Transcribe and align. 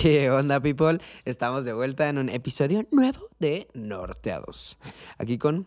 ¿Qué 0.00 0.30
onda, 0.30 0.60
people? 0.60 0.98
Estamos 1.24 1.64
de 1.64 1.72
vuelta 1.72 2.08
en 2.08 2.18
un 2.18 2.28
episodio 2.28 2.86
nuevo 2.90 3.28
de 3.38 3.68
Norteados. 3.74 4.78
Aquí 5.18 5.38
con 5.38 5.66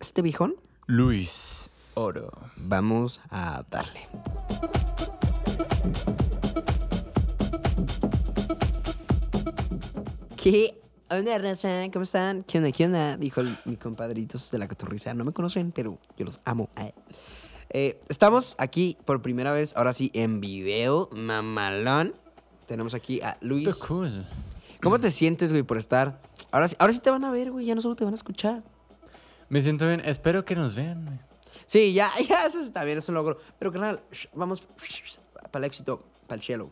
este 0.00 0.22
viejón. 0.22 0.56
Luis 0.86 1.70
Oro. 1.94 2.30
Vamos 2.56 3.20
a 3.30 3.64
darle. 3.70 4.08
¿Qué 10.36 10.80
onda, 11.10 11.38
raza? 11.38 11.82
¿Cómo 11.92 12.04
están? 12.04 12.42
¿Qué 12.44 12.58
onda? 12.58 12.72
¿Qué 12.72 12.84
onda? 12.86 13.16
Dijo 13.16 13.40
el- 13.40 13.58
mi 13.64 13.76
compadritos 13.76 14.50
de 14.50 14.58
la 14.58 14.68
cotorriza. 14.68 15.14
No 15.14 15.24
me 15.24 15.32
conocen, 15.32 15.72
pero 15.72 15.98
yo 16.16 16.24
los 16.24 16.40
amo. 16.44 16.68
Ay. 16.74 16.92
Eh, 17.70 18.00
estamos 18.08 18.54
aquí 18.58 18.96
por 19.04 19.20
primera 19.20 19.52
vez, 19.52 19.74
ahora 19.76 19.92
sí, 19.92 20.10
en 20.14 20.40
video, 20.40 21.10
mamalón. 21.14 22.14
Tenemos 22.68 22.94
aquí 22.94 23.20
a 23.20 23.36
Luis. 23.40 23.66
Está 23.66 23.86
cool. 23.88 24.24
¿Cómo 24.80 25.00
te 25.00 25.10
sientes, 25.10 25.50
güey, 25.50 25.64
por 25.64 25.76
estar? 25.78 26.20
Ahora 26.52 26.68
sí, 26.68 26.76
ahora 26.78 26.92
sí 26.92 27.00
te 27.00 27.10
van 27.10 27.24
a 27.24 27.32
ver, 27.32 27.50
güey, 27.50 27.66
ya 27.66 27.74
no 27.74 27.80
solo 27.80 27.96
te 27.96 28.04
van 28.04 28.14
a 28.14 28.16
escuchar. 28.16 28.62
Me 29.48 29.60
siento 29.60 29.86
bien. 29.88 30.00
Espero 30.04 30.44
que 30.44 30.54
nos 30.54 30.76
vean. 30.76 31.04
güey. 31.04 31.18
Sí, 31.66 31.92
ya, 31.94 32.10
ya, 32.28 32.46
eso 32.46 32.60
es- 32.60 32.72
también 32.72 32.98
es 32.98 33.08
un 33.08 33.14
logro. 33.16 33.38
Pero, 33.58 33.72
carnal, 33.72 34.00
vamos 34.34 34.62
para 35.50 35.64
el 35.64 35.64
éxito, 35.64 36.04
para 36.28 36.36
el 36.36 36.42
cielo. 36.42 36.70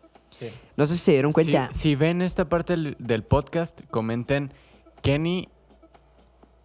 No 0.77 0.87
sé 0.87 0.99
si 0.99 1.03
se 1.03 1.13
dieron 1.13 1.33
cuenta. 1.33 1.73
Si, 1.73 1.79
si 1.81 1.95
ven 1.97 2.21
esta 2.21 2.47
parte 2.49 2.75
del, 2.75 2.95
del 2.99 3.25
podcast, 3.25 3.81
comenten 3.91 4.53
Kenny 5.03 5.49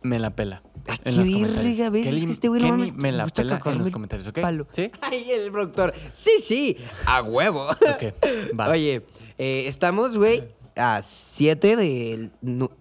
me 0.03 0.19
la 0.19 0.35
pela. 0.35 0.61
En 0.87 0.97
qué 1.03 1.11
los 1.13 1.29
comentarios. 1.29 1.91
¿ves? 1.91 2.07
Es 2.07 2.13
Kelly- 2.13 2.25
que 2.25 2.31
este 2.31 2.47
güey 2.49 2.61
no 2.61 2.67
Kenny 2.67 2.77
mames, 2.79 2.93
me 2.95 3.11
la 3.13 3.27
pela 3.27 3.61
en 3.65 3.77
los 3.77 3.89
comentarios, 3.91 4.27
¿ok? 4.27 4.41
palo. 4.41 4.67
¿Sí? 4.71 4.91
Ay, 5.01 5.31
el 5.31 5.51
productor. 5.51 5.93
Sí, 6.11 6.31
sí, 6.43 6.77
a 7.05 7.21
huevo. 7.23 7.69
Ok, 7.69 8.59
va. 8.59 8.69
Oye, 8.71 9.05
eh, 9.43 9.67
estamos, 9.67 10.17
güey, 10.19 10.43
a 10.75 11.01
7 11.01 11.75
del 11.75 12.31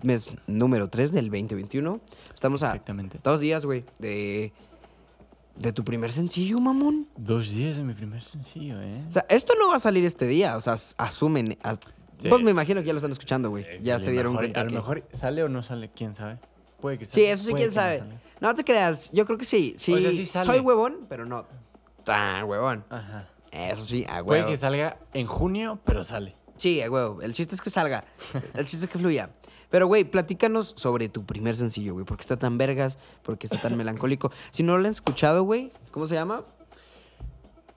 mes 0.03 0.31
número 0.47 0.89
3 0.91 1.11
del 1.13 1.31
2021. 1.31 2.01
Estamos 2.35 2.63
a 2.63 2.67
Exactamente. 2.67 3.19
dos 3.25 3.41
días, 3.41 3.65
güey, 3.65 3.85
de, 3.99 4.53
de 5.57 5.73
tu 5.73 5.85
primer 5.85 6.13
sencillo, 6.13 6.59
mamón. 6.59 7.09
Dos 7.17 7.51
días 7.55 7.77
de 7.79 7.85
mi 7.85 7.95
primer 7.95 8.23
sencillo, 8.23 8.81
¿eh? 8.83 9.05
O 9.09 9.11
sea, 9.11 9.25
esto 9.31 9.55
no 9.59 9.69
va 9.69 9.77
a 9.77 9.81
salir 9.81 10.05
este 10.05 10.27
día, 10.27 10.57
o 10.57 10.61
sea, 10.61 10.75
as- 10.75 10.95
asumen. 10.99 11.57
as- 11.63 11.79
Sí. 12.19 12.29
Vos 12.29 12.43
me 12.43 12.51
imagino 12.51 12.83
que 12.83 12.87
ya 12.89 12.93
lo 12.93 12.99
están 12.99 13.13
escuchando, 13.13 13.49
güey. 13.49 13.65
Eh, 13.67 13.81
Ya 13.83 13.99
se 13.99 14.11
dieron 14.11 14.33
mejor- 14.33 14.45
cuenta 14.45 14.61
A 14.61 14.65
lo 14.65 14.69
que- 14.69 14.75
mejor 14.77 15.05
sale 15.11 15.43
o 15.43 15.49
no 15.49 15.63
sale, 15.63 15.89
quién 15.91 16.13
sabe. 16.13 16.39
Puede 16.79 16.99
que 16.99 17.07
Sí, 17.07 17.13
salga, 17.23 17.31
eso 17.33 17.45
sí, 17.45 17.51
puede 17.53 17.63
quién 17.63 17.71
que 17.71 17.77
no 17.77 17.83
sabe. 17.83 17.99
salga. 18.01 18.21
No 18.43 18.55
te 18.55 18.65
creas, 18.65 19.11
yo 19.13 19.25
creo 19.25 19.39
que 19.39 19.47
sí. 19.47 19.75
Sí, 19.79 19.95
O 19.95 19.99
sea, 19.99 20.11
sí 20.11 20.27
sale. 20.27 20.45
soy 20.51 20.61
huevón, 20.61 21.07
pero 21.09 21.25
no 21.25 21.47
tan 22.05 22.45
huevón. 22.45 22.85
Ajá. 22.91 23.27
Eso 23.51 23.83
sí, 23.85 24.05
a 24.09 24.23
Puede 24.23 24.41
huevo. 24.43 24.51
que 24.53 24.57
salga 24.59 24.99
en 25.15 25.27
junio, 25.27 25.81
pero 25.85 26.05
sale. 26.05 26.37
Sí, 26.61 26.81
huevo. 26.87 27.23
El 27.23 27.33
chiste 27.33 27.55
es 27.55 27.61
que 27.63 27.71
salga. 27.71 28.05
El 28.55 28.67
chiste 28.67 28.85
es 28.85 28.93
que 28.93 28.99
fluya. 28.99 29.31
Pero, 29.71 29.87
güey, 29.87 30.05
platícanos 30.05 30.75
sobre 30.77 31.09
tu 31.09 31.25
primer 31.25 31.57
sencillo, 31.57 31.95
güey. 31.95 32.05
¿Por 32.05 32.17
qué 32.19 32.23
está 32.23 32.37
tan 32.37 32.59
vergas? 32.59 32.99
¿Por 33.23 33.39
qué 33.39 33.47
está 33.47 33.61
tan 33.61 33.77
melancólico? 33.79 34.31
Si 34.51 34.63
no 34.63 34.77
lo 34.77 34.81
han 34.87 34.93
escuchado, 34.93 35.43
güey, 35.45 35.71
¿cómo 35.91 36.07
se 36.07 36.17
llama? 36.17 36.43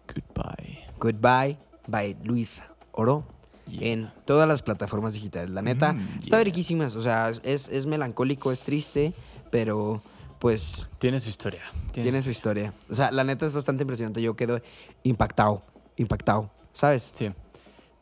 Goodbye. 0.07 0.79
Goodbye 0.99 1.57
by 1.87 2.17
Luis 2.23 2.61
Oro. 2.91 3.23
Yeah. 3.67 3.93
En 3.93 4.11
todas 4.25 4.47
las 4.47 4.61
plataformas 4.61 5.13
digitales. 5.13 5.49
La 5.51 5.61
neta, 5.61 5.93
Mm, 5.93 6.19
está 6.23 6.37
yeah. 6.37 6.95
O 6.95 7.01
sea, 7.01 7.31
es, 7.43 7.69
es 7.69 7.85
melancólico, 7.85 8.51
es 8.51 8.59
triste, 8.61 9.13
pero 9.51 10.01
pues 10.39 10.89
Tiene 10.99 11.21
su 11.21 11.29
historia. 11.29 11.61
tiene 11.93 12.21
su 12.21 12.29
historia. 12.31 12.73
O 12.89 12.95
sea, 12.95 13.11
la 13.11 13.23
neta 13.23 13.45
es 13.45 13.53
bastante 13.53 13.83
impresionante. 13.83 14.21
Yo 14.21 14.35
quedo 14.35 14.59
impactado, 15.03 15.61
impactado, 15.95 16.49
¿sabes? 16.73 17.11
Sí. 17.13 17.31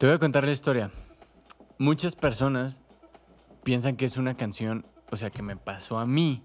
Te 0.01 0.07
voy 0.07 0.15
a 0.15 0.17
contar 0.17 0.43
la 0.43 0.51
historia. 0.51 0.89
Muchas 1.77 2.15
personas 2.15 2.81
piensan 3.61 3.95
que 3.95 4.05
es 4.05 4.17
una 4.17 4.35
canción, 4.35 4.83
o 5.11 5.15
sea, 5.15 5.29
que 5.29 5.43
me 5.43 5.55
pasó 5.57 5.99
a 5.99 6.07
mí. 6.07 6.43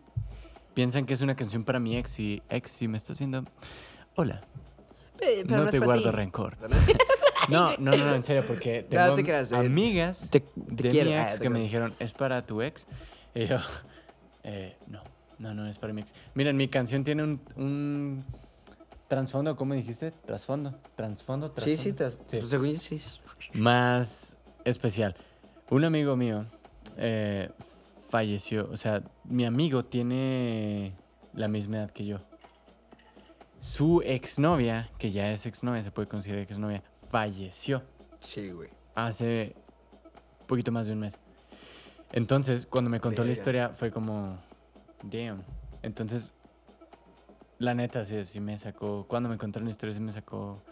Piensan 0.74 1.06
que 1.06 1.14
es 1.14 1.22
una 1.22 1.36
canción 1.36 1.64
para 1.64 1.80
mi 1.80 1.96
ex 1.96 2.20
y 2.20 2.42
ex, 2.50 2.70
si 2.70 2.86
me 2.86 2.98
estás 2.98 3.18
viendo, 3.18 3.46
hola. 4.14 4.42
Eh, 5.20 5.42
pero 5.48 5.64
no, 5.64 5.70
te 5.70 5.78
guardo 5.78 6.10
ti. 6.10 6.10
rencor. 6.10 6.58
No, 7.48 7.70
no, 7.78 7.92
no, 7.92 7.96
no, 7.96 8.14
en 8.14 8.24
serio, 8.24 8.44
porque 8.46 8.82
No, 8.82 8.88
tengo 8.88 9.14
te 9.14 9.24
creas, 9.24 9.52
eh, 9.52 9.56
amigas 9.56 10.28
te- 10.30 10.40
te 10.40 10.48
de 10.82 10.90
quiero, 10.90 11.08
mi 11.10 11.16
ah, 11.16 11.22
ex 11.28 11.36
te 11.36 11.40
que 11.40 11.48
me 11.48 11.60
dijeron, 11.60 11.94
¿es 11.98 12.12
para 12.12 12.44
tu 12.44 12.60
ex? 12.60 12.86
Y 13.34 13.46
yo, 13.46 13.56
eh, 14.44 14.76
no, 14.86 15.02
no, 15.38 15.54
no 15.54 15.66
es 15.66 15.78
para 15.78 15.94
mi 15.94 16.02
ex. 16.02 16.14
Miren, 16.34 16.58
mi 16.58 16.68
canción 16.68 17.04
tiene 17.04 17.22
un, 17.22 17.40
un 17.56 18.24
trasfondo, 19.08 19.56
¿cómo 19.56 19.74
dijiste? 19.74 20.10
Trasfondo, 20.10 20.74
trasfondo, 20.94 21.52
Sí, 21.56 21.76
sí, 21.76 21.92
trasfondo. 21.92 21.96
tras- 21.96 22.30
Sí. 22.30 22.36
pues, 22.38 22.50
según 22.50 22.72
yo, 22.72 22.78
sí. 22.78 23.00
más 23.54 24.36
especial. 24.64 25.14
Un 25.70 25.84
amigo 25.84 26.16
mío 26.16 26.46
eh, 26.96 27.50
falleció, 28.08 28.68
o 28.72 28.76
sea, 28.76 29.02
mi 29.24 29.44
amigo 29.44 29.84
tiene 29.84 30.94
la 31.34 31.48
misma 31.48 31.78
edad 31.78 31.90
que 31.90 32.06
yo. 32.06 32.20
Su 33.60 34.02
exnovia, 34.04 34.90
que 34.98 35.10
ya 35.10 35.30
es 35.32 35.46
exnovia, 35.46 35.82
se 35.82 35.90
puede 35.90 36.08
considerar 36.08 36.42
exnovia, 36.42 36.82
falleció 37.10 37.82
Sí, 38.20 38.50
güey. 38.50 38.70
hace 38.94 39.54
poquito 40.46 40.70
más 40.72 40.86
de 40.86 40.92
un 40.92 41.00
mes. 41.00 41.18
Entonces, 42.12 42.66
cuando 42.66 42.88
me 42.90 43.00
contó 43.00 43.24
la 43.24 43.32
historia, 43.32 43.70
fue 43.70 43.90
como, 43.90 44.38
damn. 45.02 45.42
Entonces, 45.82 46.32
la 47.58 47.74
neta, 47.74 48.04
sí, 48.04 48.22
sí 48.24 48.40
me 48.40 48.58
sacó, 48.58 49.06
cuando 49.08 49.28
me 49.28 49.38
contaron 49.38 49.64
la 49.66 49.70
historia, 49.70 49.94
sí 49.94 50.00
me 50.00 50.12
sacó 50.12 50.62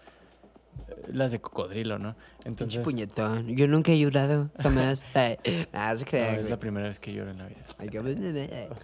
eh, 0.88 1.08
las 1.12 1.32
de 1.32 1.40
cocodrilo, 1.40 1.98
¿no? 1.98 2.14
Pinche 2.14 2.48
Entonces, 2.48 2.80
puñetón. 2.84 3.48
Yo 3.56 3.66
nunca 3.68 3.92
he 3.92 3.98
llorado, 3.98 4.50
jamás. 4.60 5.04
Nada, 5.72 5.96
se 5.96 6.04
no, 6.04 6.10
crea, 6.10 6.38
es 6.38 6.50
la 6.50 6.58
primera 6.58 6.86
vez 6.88 7.00
que 7.00 7.12
lloro 7.12 7.30
en 7.30 7.38
la 7.38 7.46
vida. 7.46 7.60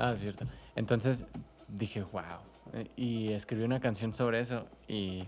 Ah, 0.00 0.12
es 0.12 0.20
cierto. 0.20 0.44
Entonces 0.76 1.26
dije, 1.66 2.02
wow. 2.12 2.22
Eh, 2.72 2.86
Y 2.94 3.32
escribí 3.32 3.64
una 3.64 3.80
canción 3.80 4.14
sobre 4.14 4.38
eso. 4.38 4.66
Y, 4.86 5.24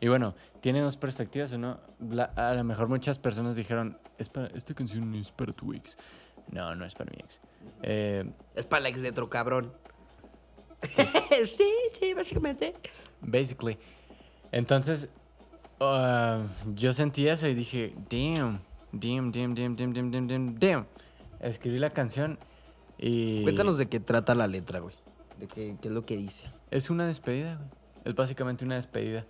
y 0.00 0.08
bueno, 0.08 0.34
tiene 0.62 0.80
dos 0.80 0.96
perspectivas, 0.96 1.52
¿no? 1.58 1.78
La- 2.08 2.32
a 2.36 2.54
lo 2.54 2.64
mejor 2.64 2.88
muchas 2.88 3.18
personas 3.18 3.56
dijeron, 3.56 3.98
es 4.16 4.30
para, 4.30 4.46
esta 4.48 4.72
canción 4.72 5.14
es 5.16 5.32
para 5.32 5.52
tu 5.52 5.74
ex. 5.74 5.98
No, 6.50 6.74
no 6.74 6.86
es 6.86 6.94
para 6.94 7.10
mi 7.10 7.18
ex. 7.22 7.40
Eh, 7.82 8.24
Es 8.54 8.66
para 8.66 8.80
el 8.80 8.86
ex 8.86 9.02
de 9.02 9.10
otro 9.10 9.28
cabrón. 9.28 9.70
Sí, 11.46 11.70
sí, 11.98 12.14
básicamente. 12.14 12.74
basically. 13.20 13.78
Entonces, 14.52 15.08
ah, 15.80 16.42
yo 16.74 16.92
sentí 16.92 17.28
eso 17.28 17.46
y 17.48 17.54
dije, 17.54 17.94
damn, 18.10 18.60
damn, 18.92 19.32
damn, 19.32 19.54
damn, 19.54 19.76
damn, 19.76 19.92
damn, 19.92 20.10
damn, 20.10 20.28
damn, 20.28 20.58
damn. 20.58 20.86
Escribí 21.40 21.78
la 21.78 21.90
canción 21.90 22.38
y... 22.98 23.42
Cuéntanos 23.42 23.78
de 23.78 23.88
qué 23.88 24.00
trata 24.00 24.34
la 24.34 24.46
letra, 24.46 24.80
güey. 24.80 24.94
De 25.38 25.46
qué, 25.46 25.76
qué 25.80 25.88
es 25.88 25.94
lo 25.94 26.04
que 26.04 26.16
dice. 26.16 26.50
Es 26.70 26.90
una 26.90 27.06
despedida, 27.06 27.56
güey. 27.56 27.68
Es 28.04 28.14
básicamente 28.14 28.64
una 28.64 28.74
despedida. 28.74 29.26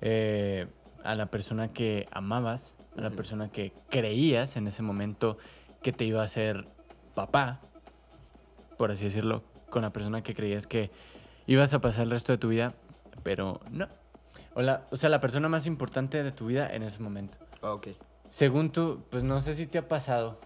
Eh, 0.00 0.66
a 1.04 1.14
la 1.14 1.26
persona 1.26 1.72
que 1.72 2.08
amabas, 2.10 2.74
a 2.96 3.00
la 3.00 3.10
persona 3.10 3.50
que 3.50 3.72
creías 3.88 4.56
en 4.56 4.66
ese 4.66 4.82
momento 4.82 5.38
que 5.82 5.92
te 5.92 6.04
iba 6.04 6.22
a 6.22 6.28
ser 6.28 6.66
papá, 7.14 7.60
por 8.76 8.90
así 8.90 9.04
decirlo, 9.04 9.42
con 9.70 9.82
la 9.82 9.92
persona 9.92 10.22
que 10.22 10.34
creías 10.34 10.66
que 10.66 10.90
ibas 11.46 11.72
a 11.74 11.80
pasar 11.80 12.04
el 12.04 12.10
resto 12.10 12.32
de 12.32 12.38
tu 12.38 12.48
vida, 12.48 12.74
pero 13.22 13.60
no. 13.70 13.88
O, 14.54 14.62
la- 14.62 14.86
o 14.90 14.96
sea, 14.96 15.08
la 15.08 15.20
persona 15.20 15.48
más 15.48 15.66
importante 15.66 16.22
de 16.22 16.32
tu 16.32 16.46
vida 16.46 16.68
en 16.74 16.82
ese 16.82 17.00
momento. 17.02 17.38
Ok. 17.62 17.88
Según 18.28 18.70
tú, 18.70 19.02
pues 19.10 19.22
no 19.22 19.40
sé 19.40 19.54
si 19.54 19.66
te 19.66 19.78
ha 19.78 19.88
pasado. 19.88 20.40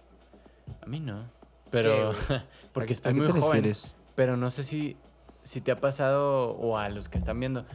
A 0.81 0.85
mí 0.85 0.99
no. 0.99 1.29
Pero 1.69 2.13
porque 2.73 2.93
estoy 2.93 3.13
muy 3.13 3.27
joven. 3.41 3.73
Pero 4.15 4.37
no 4.37 4.49
sé 4.51 4.63
si, 4.63 4.97
si 5.43 5.61
te 5.61 5.71
ha 5.71 5.79
pasado 5.81 6.51
o 6.51 6.77
a 6.77 6.89
los 6.89 7.09
que 7.09 7.17
están 7.17 7.39
viendo 7.39 7.65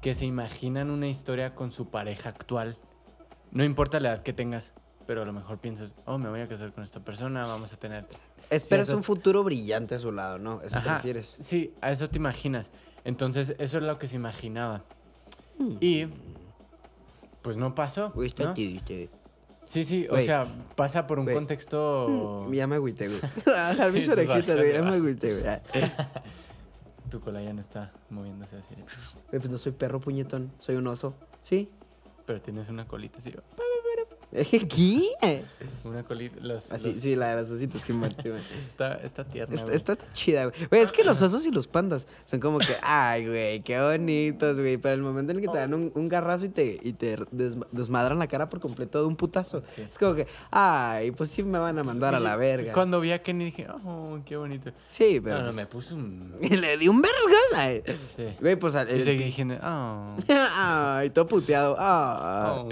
que 0.00 0.14
se 0.14 0.24
imaginan 0.24 0.90
una 0.90 1.08
historia 1.08 1.54
con 1.54 1.72
su 1.72 1.90
pareja 1.90 2.28
actual. 2.30 2.78
No 3.50 3.64
importa 3.64 4.00
la 4.00 4.10
edad 4.14 4.22
que 4.22 4.32
tengas, 4.32 4.72
pero 5.10 5.22
a 5.22 5.24
lo 5.24 5.32
mejor 5.32 5.58
piensas, 5.58 5.96
oh, 6.04 6.18
me 6.18 6.28
voy 6.28 6.38
a 6.38 6.46
casar 6.46 6.72
con 6.72 6.84
esta 6.84 7.00
persona, 7.00 7.44
vamos 7.44 7.72
a 7.72 7.76
tener... 7.76 8.06
Esperas 8.48 8.90
un 8.90 9.02
futuro 9.02 9.42
brillante 9.42 9.96
a 9.96 9.98
su 9.98 10.12
lado, 10.12 10.38
¿no? 10.38 10.62
¿Eso 10.62 10.78
te 10.80 10.88
refieres? 10.88 11.34
Sí, 11.40 11.74
a 11.80 11.90
eso 11.90 12.08
te 12.08 12.18
imaginas. 12.18 12.70
Entonces, 13.02 13.56
eso 13.58 13.78
es 13.78 13.82
lo 13.82 13.98
que 13.98 14.06
se 14.06 14.14
imaginaba. 14.14 14.84
Hmm. 15.58 15.78
Y, 15.80 16.06
pues 17.42 17.56
no 17.56 17.74
pasó. 17.74 18.12
Está 18.22 18.44
¿no? 18.44 18.54
Sí, 18.54 19.84
sí, 19.84 20.06
o 20.08 20.20
sea, 20.20 20.46
pasa 20.76 21.08
por 21.08 21.18
un 21.18 21.26
contexto... 21.26 22.48
Ya 22.52 22.68
me 22.68 22.76
agüité, 22.76 23.08
güey. 23.08 23.20
Bajar 23.44 23.90
mis 23.90 24.08
orejitas, 24.08 24.56
güey. 24.56 24.74
Ya 24.74 24.82
me 24.82 24.94
agüité, 24.94 25.40
güey. 25.40 25.90
Tu 27.10 27.18
cola 27.18 27.42
ya 27.42 27.52
no 27.52 27.60
está 27.60 27.92
moviéndose 28.10 28.58
así. 28.58 28.76
Güey, 28.76 29.40
pues 29.40 29.50
no 29.50 29.58
soy 29.58 29.72
perro 29.72 29.98
puñetón. 29.98 30.52
Soy 30.60 30.76
un 30.76 30.86
oso. 30.86 31.16
¿Sí? 31.40 31.68
Pero 32.26 32.40
tienes 32.40 32.68
una 32.68 32.86
colita 32.86 33.18
así. 33.18 33.34
¿Qué? 34.32 35.42
Una 35.84 36.02
colita. 36.04 36.36
Los, 36.40 36.70
Así, 36.72 36.90
los- 36.92 36.98
sí, 37.00 37.16
la 37.16 37.34
de 37.34 37.42
los 37.42 37.50
ositos, 37.50 37.80
sí, 37.80 37.92
man, 37.92 38.14
sí, 38.22 38.28
man. 38.28 38.38
Está, 38.68 38.94
está 39.02 39.24
tierna. 39.24 39.54
Está, 39.54 39.66
güey. 39.66 39.76
está, 39.76 39.92
está 39.94 40.06
chida, 40.12 40.46
güey. 40.46 40.66
Güey, 40.68 40.82
es 40.82 40.92
que 40.92 41.02
los 41.02 41.20
osos 41.20 41.44
y 41.46 41.50
los 41.50 41.66
pandas 41.66 42.06
son 42.24 42.38
como 42.38 42.58
que, 42.58 42.74
ay, 42.82 43.26
güey, 43.26 43.60
qué 43.60 43.80
bonitos, 43.80 44.60
güey. 44.60 44.76
Pero 44.76 44.94
el 44.94 45.02
momento 45.02 45.32
en 45.32 45.38
el 45.38 45.44
que 45.44 45.50
te 45.50 45.58
dan 45.58 45.74
un, 45.74 45.90
un 45.94 46.08
garrazo 46.08 46.44
y 46.44 46.50
te, 46.50 46.78
y 46.82 46.92
te 46.92 47.18
desma- 47.18 47.66
desmadran 47.72 48.18
la 48.18 48.28
cara 48.28 48.48
por 48.48 48.60
completo 48.60 49.00
de 49.00 49.06
un 49.06 49.16
putazo, 49.16 49.62
Sí. 49.70 49.82
es 49.82 49.98
como 49.98 50.14
que, 50.14 50.26
ay, 50.50 51.10
pues 51.10 51.30
sí 51.30 51.42
me 51.42 51.58
van 51.58 51.78
a 51.78 51.82
mandar 51.84 52.14
a 52.14 52.20
la 52.20 52.36
verga. 52.36 52.72
Cuando 52.72 53.00
vi 53.00 53.10
a 53.12 53.22
Kenny 53.22 53.46
dije, 53.46 53.66
oh, 53.84 54.18
qué 54.24 54.36
bonito. 54.36 54.70
Sí, 54.88 55.20
pero. 55.22 55.36
no, 55.36 55.40
no, 55.40 55.46
pues, 55.46 55.56
me 55.56 55.66
puso 55.66 55.94
un. 55.96 56.34
Y 56.40 56.56
le 56.56 56.76
di 56.78 56.88
un 56.88 57.02
vergas. 57.02 57.82
Sí. 58.16 58.24
Güey, 58.40 58.56
pues. 58.56 58.74
al- 58.74 58.88
Y 58.90 58.92
el- 58.92 59.02
seguí 59.02 59.24
diciendo, 59.24 59.56
oh. 59.62 60.14
ay, 60.28 61.10
todo 61.10 61.26
puteado. 61.26 61.74
Ah, 61.78 62.64
oh. 62.64 62.68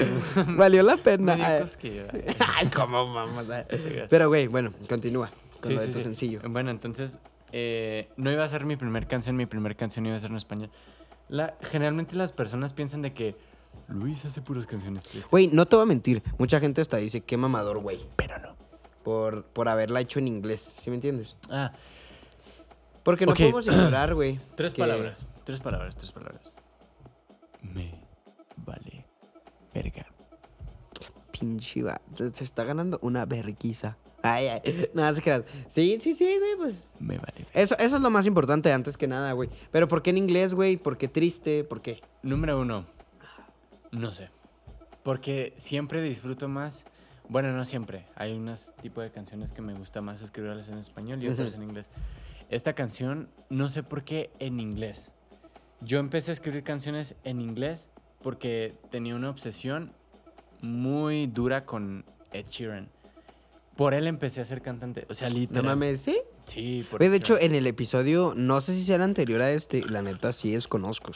Valió 0.57 0.83
la 0.83 0.97
pena. 0.97 1.48
Ay. 2.57 2.69
cómo 2.75 3.13
vamos. 3.13 3.47
Pero, 4.09 4.29
güey, 4.29 4.47
bueno, 4.47 4.73
continúa 4.89 5.31
con 5.61 5.69
Sí, 5.71 5.75
lo 5.75 5.81
de 5.81 5.87
sí, 5.89 5.93
tu 5.93 5.99
sí. 5.99 6.05
sencillo. 6.05 6.41
Bueno, 6.49 6.71
entonces, 6.71 7.19
eh, 7.53 8.09
no 8.17 8.31
iba 8.31 8.45
a 8.45 8.49
ser 8.49 8.65
mi 8.65 8.77
primer 8.77 9.07
canción, 9.07 9.37
mi 9.37 9.47
primer 9.47 9.77
canción 9.77 10.07
iba 10.07 10.17
a 10.17 10.21
ser 10.21 10.31
en 10.31 10.37
español. 10.37 10.71
La, 11.29 11.55
generalmente 11.61 12.17
las 12.17 12.33
personas 12.33 12.73
piensan 12.73 13.03
de 13.03 13.13
que 13.13 13.37
Luis 13.89 14.25
hace 14.25 14.41
puras 14.43 14.67
canciones 14.67 15.03
tristes. 15.05 15.31
Güey, 15.31 15.49
no 15.49 15.67
te 15.67 15.77
voy 15.77 15.83
a 15.83 15.87
mentir. 15.87 16.23
Mucha 16.39 16.59
gente 16.61 16.81
hasta 16.81 16.97
dice, 16.97 17.21
qué 17.23 17.37
mamador, 17.37 17.81
güey. 17.81 18.01
Pero 18.17 18.39
no. 18.39 18.57
Por, 19.03 19.45
por 19.45 19.69
haberla 19.69 20.01
hecho 20.01 20.19
en 20.19 20.29
inglés. 20.29 20.73
¿Sí 20.79 20.91
me 20.91 20.97
entiendes? 20.97 21.37
Ah, 21.51 21.73
Porque 23.03 23.25
no 23.27 23.35
podemos 23.35 23.67
ignorar, 23.67 24.15
güey. 24.15 24.39
tres 24.55 24.73
que- 24.73 24.81
palabras. 24.83 25.27
Tres 25.45 25.61
palabras, 25.61 25.97
tres 25.97 26.13
palabras. 26.13 26.51
Me 27.63 27.95
vale 28.57 29.07
verga. 29.73 30.07
Pinche 31.39 31.83
va. 31.83 32.01
Se 32.33 32.45
está 32.45 32.65
ganando 32.65 32.99
una 33.03 33.25
verguiza. 33.25 33.97
Ay, 34.23 34.49
ay. 34.49 34.91
Nada, 34.95 35.15
se 35.15 35.23
creas. 35.23 35.45
Sí, 35.69 35.99
sí, 36.01 36.15
sí, 36.15 36.25
güey, 36.39 36.57
pues. 36.57 36.91
Me 36.99 37.19
vale. 37.19 37.47
Eso, 37.55 37.77
eso 37.79 37.97
es 37.97 38.03
lo 38.03 38.11
más 38.11 38.27
importante 38.27 38.73
antes 38.73 38.97
que 38.97 39.07
nada, 39.07 39.33
güey. 39.33 39.49
Pero 39.71 39.87
¿por 39.89 40.03
qué 40.03 40.11
en 40.11 40.19
inglés, 40.19 40.55
güey? 40.55 40.77
¿Por 40.77 40.99
qué 40.99 41.09
triste? 41.09 41.65
¿Por 41.65 41.81
qué? 41.81 42.01
Número 42.23 42.61
uno. 42.61 42.87
No 43.93 44.13
sé. 44.13 44.31
Porque 45.03 45.53
siempre 45.57 46.03
disfruto 46.03 46.49
más. 46.49 46.85
Bueno, 47.29 47.53
no 47.53 47.65
siempre. 47.65 48.07
Hay 48.17 48.33
unos 48.33 48.75
tipos 48.81 49.05
de 49.05 49.11
canciones 49.11 49.53
que 49.53 49.63
me 49.63 49.75
gusta 49.75 50.01
más 50.01 50.23
escribirlas 50.23 50.69
en 50.69 50.79
español 50.79 51.23
y 51.23 51.29
otras 51.29 51.55
en 51.55 51.63
inglés. 51.63 51.91
Esta 52.51 52.73
canción, 52.73 53.29
no 53.51 53.69
sé 53.69 53.83
por 53.83 54.03
qué 54.03 54.31
en 54.39 54.59
inglés. 54.59 55.13
Yo 55.81 56.01
empecé 56.01 56.33
a 56.33 56.35
escribir 56.35 56.65
canciones 56.65 57.15
en 57.25 57.41
inglés 57.41 57.91
porque 58.23 58.77
tenía 58.91 59.15
una 59.15 59.31
obsesión 59.31 59.93
muy 60.61 61.27
dura 61.27 61.65
con 61.65 62.05
Ed 62.33 62.47
Sheeran. 62.47 62.89
Por 63.77 63.95
él 63.95 64.07
empecé 64.09 64.41
a 64.41 64.45
ser 64.45 64.61
cantante. 64.61 65.07
O 65.09 65.15
sea, 65.15 65.29
No 65.29 65.35
literal. 65.37 65.65
mames, 65.65 66.01
¿sí? 66.01 66.19
Sí, 66.45 66.85
por 66.91 66.99
Güey, 66.99 67.11
de 67.11 67.17
hecho, 67.19 67.39
en 67.39 67.55
el 67.55 67.67
episodio, 67.67 68.33
no 68.37 68.61
sé 68.61 68.75
si 68.75 68.85
sea 68.85 68.97
el 68.97 69.03
anterior 69.03 69.41
a 69.41 69.53
este, 69.53 69.83
la 69.89 70.03
neta 70.03 70.33
sí 70.33 70.51
desconozco. 70.53 71.13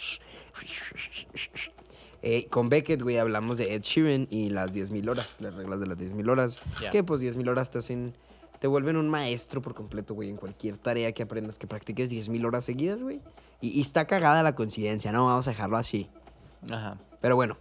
Eh, 2.25 2.47
con 2.51 2.69
Beckett, 2.69 3.03
güey, 3.03 3.19
hablamos 3.19 3.59
de 3.59 3.75
Ed 3.75 3.83
Sheeran 3.83 4.29
y 4.31 4.51
las 4.51 4.73
10.000 4.73 5.09
horas, 5.11 5.37
las 5.41 5.55
reglas 5.55 5.81
de 5.81 5.87
las 5.89 5.99
10.000 5.99 6.31
horas. 6.31 6.57
Que 6.93 7.03
pues 7.03 7.21
10.000 7.21 7.49
horas 7.49 7.71
te 7.73 7.79
hacen, 7.79 8.15
te 8.61 8.69
vuelven 8.69 8.97
un 8.97 9.09
maestro 9.11 9.61
por 9.61 9.75
completo, 9.75 10.15
güey, 10.15 10.29
en 10.29 10.37
cualquier 10.37 10.77
tarea 10.79 11.11
que 11.13 11.25
aprendas, 11.25 11.59
que 11.59 11.67
practiques 11.67 12.11
10.000 12.13 12.47
horas 12.47 12.65
seguidas, 12.65 13.03
güey. 13.03 13.21
Y, 13.61 13.71
y 13.71 13.81
está 13.81 14.07
cagada 14.07 14.43
la 14.45 14.55
coincidencia, 14.55 15.11
¿no? 15.11 15.27
Vamos 15.27 15.49
a 15.49 15.51
dejarlo 15.51 15.77
así. 15.79 16.09
Ajá. 16.71 16.97
Pero 17.21 17.35
bueno, 17.35 17.57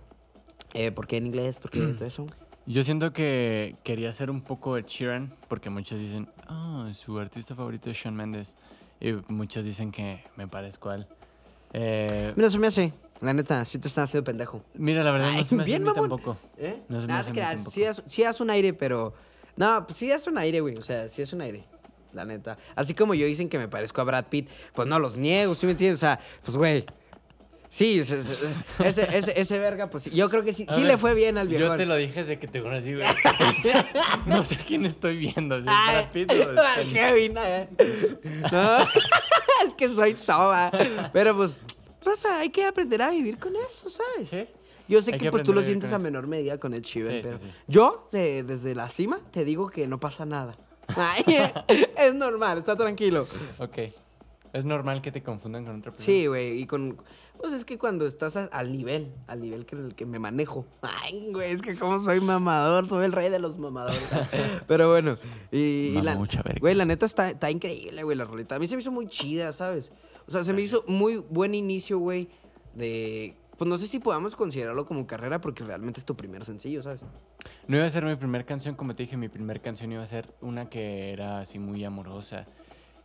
eh, 0.73 0.91
¿por 0.91 1.07
qué 1.07 1.17
en 1.17 1.25
inglés? 1.27 1.59
¿Por 1.59 1.71
qué 1.71 1.79
todo 1.81 2.05
eso? 2.05 2.25
Yo 2.65 2.83
siento 2.83 3.11
que 3.11 3.75
quería 3.83 4.13
ser 4.13 4.29
un 4.29 4.41
poco 4.41 4.77
Ed 4.77 4.85
Sheeran, 4.85 5.33
porque 5.47 5.69
muchos 5.69 5.99
dicen, 5.99 6.29
ah, 6.47 6.89
su 6.93 7.17
artista 7.19 7.55
favorito 7.55 7.89
es 7.89 7.97
Shawn 7.97 8.15
Mendes. 8.15 8.55
Y 8.99 9.13
muchos 9.29 9.65
dicen 9.65 9.91
que 9.91 10.23
me 10.37 10.47
parezco 10.47 10.89
a 10.91 10.95
él. 10.95 11.07
Eh, 11.73 12.33
Mira, 12.35 12.49
se 12.51 12.59
me 12.59 12.67
hace, 12.67 12.93
la 13.19 13.33
neta, 13.33 13.65
sí 13.65 13.79
te 13.79 13.87
están 13.87 14.03
haciendo 14.03 14.25
pendejo. 14.25 14.63
mira, 14.75 15.03
la 15.03 15.11
verdad 15.11 15.29
Ay, 15.29 15.37
no 15.37 15.43
se 15.45 15.55
me 15.55 15.63
hace 15.63 15.71
bien, 15.71 15.85
tampoco. 15.93 16.37
¿Eh? 16.57 16.81
No 16.87 16.97
se 17.01 17.07
me 17.07 17.07
Nada, 17.07 17.21
hace 17.21 17.29
a 17.29 17.33
mí 17.33 17.35
creas, 17.37 17.53
tampoco. 17.55 17.71
sí, 17.71 17.83
haz, 17.85 18.03
sí 18.05 18.23
haz 18.23 18.39
un 18.41 18.49
aire, 18.51 18.73
pero. 18.73 19.13
No, 19.55 19.85
pues 19.87 19.97
sí 19.97 20.11
haz 20.11 20.27
un 20.27 20.37
aire, 20.37 20.59
güey. 20.61 20.75
O 20.77 20.81
sea, 20.83 21.07
sí 21.09 21.21
es 21.21 21.33
un 21.33 21.41
aire. 21.41 21.63
La 22.13 22.25
neta. 22.25 22.57
Así 22.75 22.93
como 22.93 23.13
yo 23.15 23.25
dicen 23.25 23.49
que 23.49 23.57
me 23.57 23.67
parezco 23.69 24.01
a 24.01 24.03
Brad 24.03 24.25
Pitt, 24.25 24.49
pues 24.73 24.87
no 24.87 24.99
los 24.99 25.15
niego, 25.17 25.55
¿sí 25.55 25.65
me 25.65 25.71
entiendes? 25.71 25.97
O 25.97 26.01
sea, 26.01 26.19
pues 26.43 26.57
güey. 26.57 26.85
Sí, 27.73 27.99
ese, 27.99 28.19
ese, 28.19 29.39
ese, 29.39 29.59
verga, 29.59 29.89
pues 29.89 30.11
yo 30.11 30.29
creo 30.29 30.43
que 30.43 30.51
sí, 30.51 30.65
A 30.67 30.75
sí 30.75 30.81
ver, 30.81 30.91
le 30.91 30.97
fue 30.97 31.13
bien 31.13 31.37
al 31.37 31.47
viejo. 31.47 31.67
Yo 31.67 31.75
te 31.77 31.85
lo 31.85 31.95
dije 31.95 32.19
desde 32.19 32.37
que 32.37 32.45
te 32.45 32.61
conocí, 32.61 32.93
güey. 32.93 33.07
no 34.25 34.43
sé 34.43 34.57
quién 34.57 34.85
estoy 34.85 35.15
viendo, 35.15 35.55
si 35.55 35.61
es 35.69 35.73
Ay, 35.73 36.05
es. 36.13 36.87
Kevin, 36.91 37.37
eh. 37.37 37.69
No, 38.51 38.77
es 39.65 39.73
que 39.77 39.87
soy 39.87 40.15
toba. 40.15 40.69
Pero 41.13 41.33
pues, 41.37 41.55
Rosa, 42.03 42.39
hay 42.39 42.49
que 42.49 42.65
aprender 42.65 43.01
a 43.03 43.11
vivir 43.11 43.37
con 43.37 43.53
eso, 43.55 43.89
¿sabes? 43.89 44.27
Sí. 44.27 44.45
Yo 44.89 45.01
sé 45.01 45.13
que, 45.13 45.19
que 45.19 45.31
pues 45.31 45.43
tú 45.43 45.53
lo 45.53 45.63
sientes 45.63 45.93
a 45.93 45.97
menor 45.97 46.27
medida 46.27 46.57
con 46.57 46.73
el 46.73 46.83
Sí, 46.83 47.01
sí, 47.01 47.19
pero 47.23 47.37
sí. 47.37 47.45
yo 47.67 48.09
de- 48.11 48.43
desde 48.43 48.75
la 48.75 48.89
cima 48.89 49.21
te 49.31 49.45
digo 49.45 49.69
que 49.69 49.87
no 49.87 49.97
pasa 49.97 50.25
nada. 50.25 50.57
Ay, 50.97 51.23
es 51.97 52.13
normal, 52.15 52.57
está 52.57 52.75
tranquilo. 52.75 53.25
Ok. 53.59 53.77
Es 54.51 54.65
normal 54.65 55.01
que 55.01 55.13
te 55.13 55.23
confundan 55.23 55.63
con 55.63 55.77
otra 55.79 55.91
persona. 55.93 56.05
Sí, 56.05 56.27
güey, 56.27 56.59
y 56.59 56.65
con 56.65 57.01
pues 57.41 57.53
es 57.53 57.65
que 57.65 57.77
cuando 57.77 58.05
estás 58.05 58.37
a- 58.37 58.45
al 58.45 58.71
nivel, 58.71 59.11
al 59.27 59.41
nivel 59.41 59.65
que 59.65 59.75
el 59.75 59.95
que 59.95 60.05
me 60.05 60.19
manejo. 60.19 60.65
Ay, 60.81 61.31
güey, 61.31 61.51
es 61.51 61.61
que 61.61 61.75
como 61.75 61.99
soy 61.99 62.21
mamador, 62.21 62.87
soy 62.87 63.05
el 63.05 63.11
rey 63.11 63.29
de 63.29 63.39
los 63.39 63.57
mamadores. 63.57 63.99
Pero 64.67 64.89
bueno, 64.91 65.17
y, 65.51 65.95
y 65.97 66.01
la, 66.01 66.15
güey, 66.59 66.75
la 66.75 66.85
neta 66.85 67.05
está, 67.05 67.29
está 67.31 67.49
increíble, 67.49 68.03
güey, 68.03 68.15
la 68.17 68.25
rolita. 68.25 68.55
A 68.55 68.59
mí 68.59 68.67
se 68.67 68.75
me 68.75 68.81
hizo 68.81 68.91
muy 68.91 69.07
chida, 69.07 69.51
¿sabes? 69.53 69.91
O 70.27 70.31
sea, 70.31 70.43
se 70.43 70.53
me 70.53 70.61
hizo 70.61 70.83
muy 70.87 71.17
buen 71.17 71.55
inicio, 71.55 71.97
güey, 71.99 72.29
de 72.75 73.35
pues 73.57 73.69
no 73.69 73.77
sé 73.77 73.85
si 73.87 73.99
podamos 73.99 74.35
considerarlo 74.35 74.87
como 74.87 75.05
carrera 75.05 75.39
porque 75.39 75.63
realmente 75.63 75.99
es 75.99 76.05
tu 76.05 76.15
primer 76.17 76.43
sencillo, 76.43 76.81
¿sabes? 76.81 77.01
No 77.67 77.77
iba 77.77 77.85
a 77.85 77.89
ser 77.91 78.03
mi 78.03 78.15
primera 78.15 78.43
canción, 78.43 78.73
como 78.75 78.95
te 78.95 79.03
dije, 79.03 79.17
mi 79.17 79.29
primera 79.29 79.59
canción 79.61 79.91
iba 79.91 80.01
a 80.01 80.05
ser 80.07 80.33
una 80.41 80.67
que 80.67 81.11
era 81.11 81.39
así 81.41 81.59
muy 81.59 81.83
amorosa, 81.85 82.47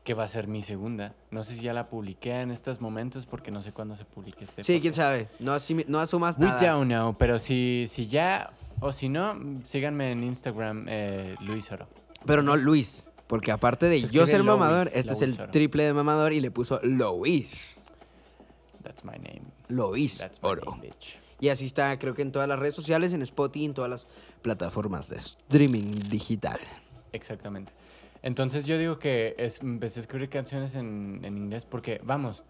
que 0.07 0.15
va 0.15 0.23
a 0.25 0.29
ser 0.29 0.47
mi 0.47 0.63
segunda. 0.63 1.15
No 1.33 1.43
sé 1.43 1.55
si 1.57 1.63
ya 1.63 1.75
la 1.75 1.89
publiqué 1.91 2.41
en 2.41 2.53
estos 2.53 2.81
momentos 2.81 3.27
porque 3.27 3.51
no 3.51 3.61
sé 3.61 3.73
cuándo 3.73 3.95
se 3.97 4.05
publique 4.05 4.45
este. 4.45 4.63
Sí, 4.65 4.81
quién 4.81 4.95
sabe. 4.95 5.29
No, 5.41 5.55
asumi- 5.55 5.85
no 5.89 5.99
asumas 5.99 6.39
We 6.39 6.47
nada. 6.47 6.73
don't 6.73 6.87
know, 6.87 7.15
pero 7.19 7.39
si, 7.41 7.87
si 7.89 8.07
ya, 8.07 8.51
o 8.81 8.93
si 8.93 9.09
no, 9.09 9.37
síganme 9.65 10.13
en 10.13 10.23
Instagram, 10.23 10.87
eh, 10.89 11.35
Luis 11.41 11.71
Oro. 11.73 11.89
Pero 12.25 12.43
no 12.43 12.55
Luis. 12.57 13.11
Porque 13.27 13.51
aparte 13.51 13.87
de 13.87 13.99
Se 14.01 14.13
yo 14.15 14.25
ser 14.29 14.45
mamador, 14.45 14.87
este 14.95 15.13
es 15.13 15.21
el 15.23 15.33
Oro. 15.41 15.51
triple 15.51 15.83
de 15.83 15.93
mamador 15.93 16.33
y 16.33 16.39
le 16.39 16.53
puso 16.53 16.79
Lois. 16.85 17.77
That's 18.85 19.05
my 19.05 19.19
name. 19.19 19.43
That's 19.69 20.41
my 20.41 20.49
Oro. 20.51 20.71
name, 20.71 20.83
bitch. 20.83 21.19
Y 21.41 21.49
así 21.49 21.67
está, 21.67 21.99
creo 21.99 22.15
que 22.15 22.23
en 22.23 22.31
todas 22.31 22.49
las 22.49 22.59
redes 22.61 22.75
sociales, 22.77 23.13
en 23.13 23.23
Spotify, 23.23 23.65
en 23.65 23.75
todas 23.75 23.91
las 23.91 24.07
plataformas 24.43 25.09
de 25.09 25.17
streaming 25.17 25.91
digital. 26.09 26.61
Exactamente. 27.13 27.73
Entonces 28.27 28.65
yo 28.67 28.77
digo 28.77 28.99
que 28.99 29.37
es- 29.39 29.61
empecé 29.63 30.01
a 30.01 30.03
escribir 30.03 30.29
canciones 30.29 30.75
en, 30.75 31.21
en 31.23 31.37
inglés 31.37 31.65
porque, 31.65 32.01
vamos, 32.03 32.43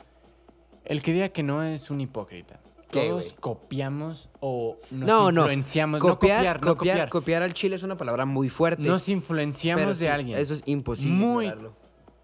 el 0.86 1.02
que 1.02 1.12
diga 1.12 1.28
que 1.28 1.42
no 1.42 1.62
es 1.62 1.90
un 1.90 2.00
hipócrita. 2.00 2.60
¿Qué, 2.90 3.08
Todos 3.10 3.34
copiamos 3.38 4.30
o 4.40 4.78
nos 4.90 5.06
No, 5.06 5.30
no. 5.32 5.42
influenciamos. 5.42 6.00
Copiar, 6.00 6.14
no 6.14 6.14
copiar, 6.14 6.60
no 6.62 6.66
copiar, 6.78 6.94
copiar. 6.96 7.10
copiar 7.10 7.42
al 7.42 7.52
chile 7.52 7.76
es 7.76 7.82
una 7.82 7.98
palabra 7.98 8.24
muy 8.24 8.48
fuerte. 8.48 8.84
Nos 8.84 9.06
influenciamos 9.10 9.82
pero 9.82 9.90
de 9.94 9.98
sí, 9.98 10.06
alguien. 10.06 10.38
Eso 10.38 10.54
es 10.54 10.62
imposible. 10.64 11.14
Muy-. 11.14 11.52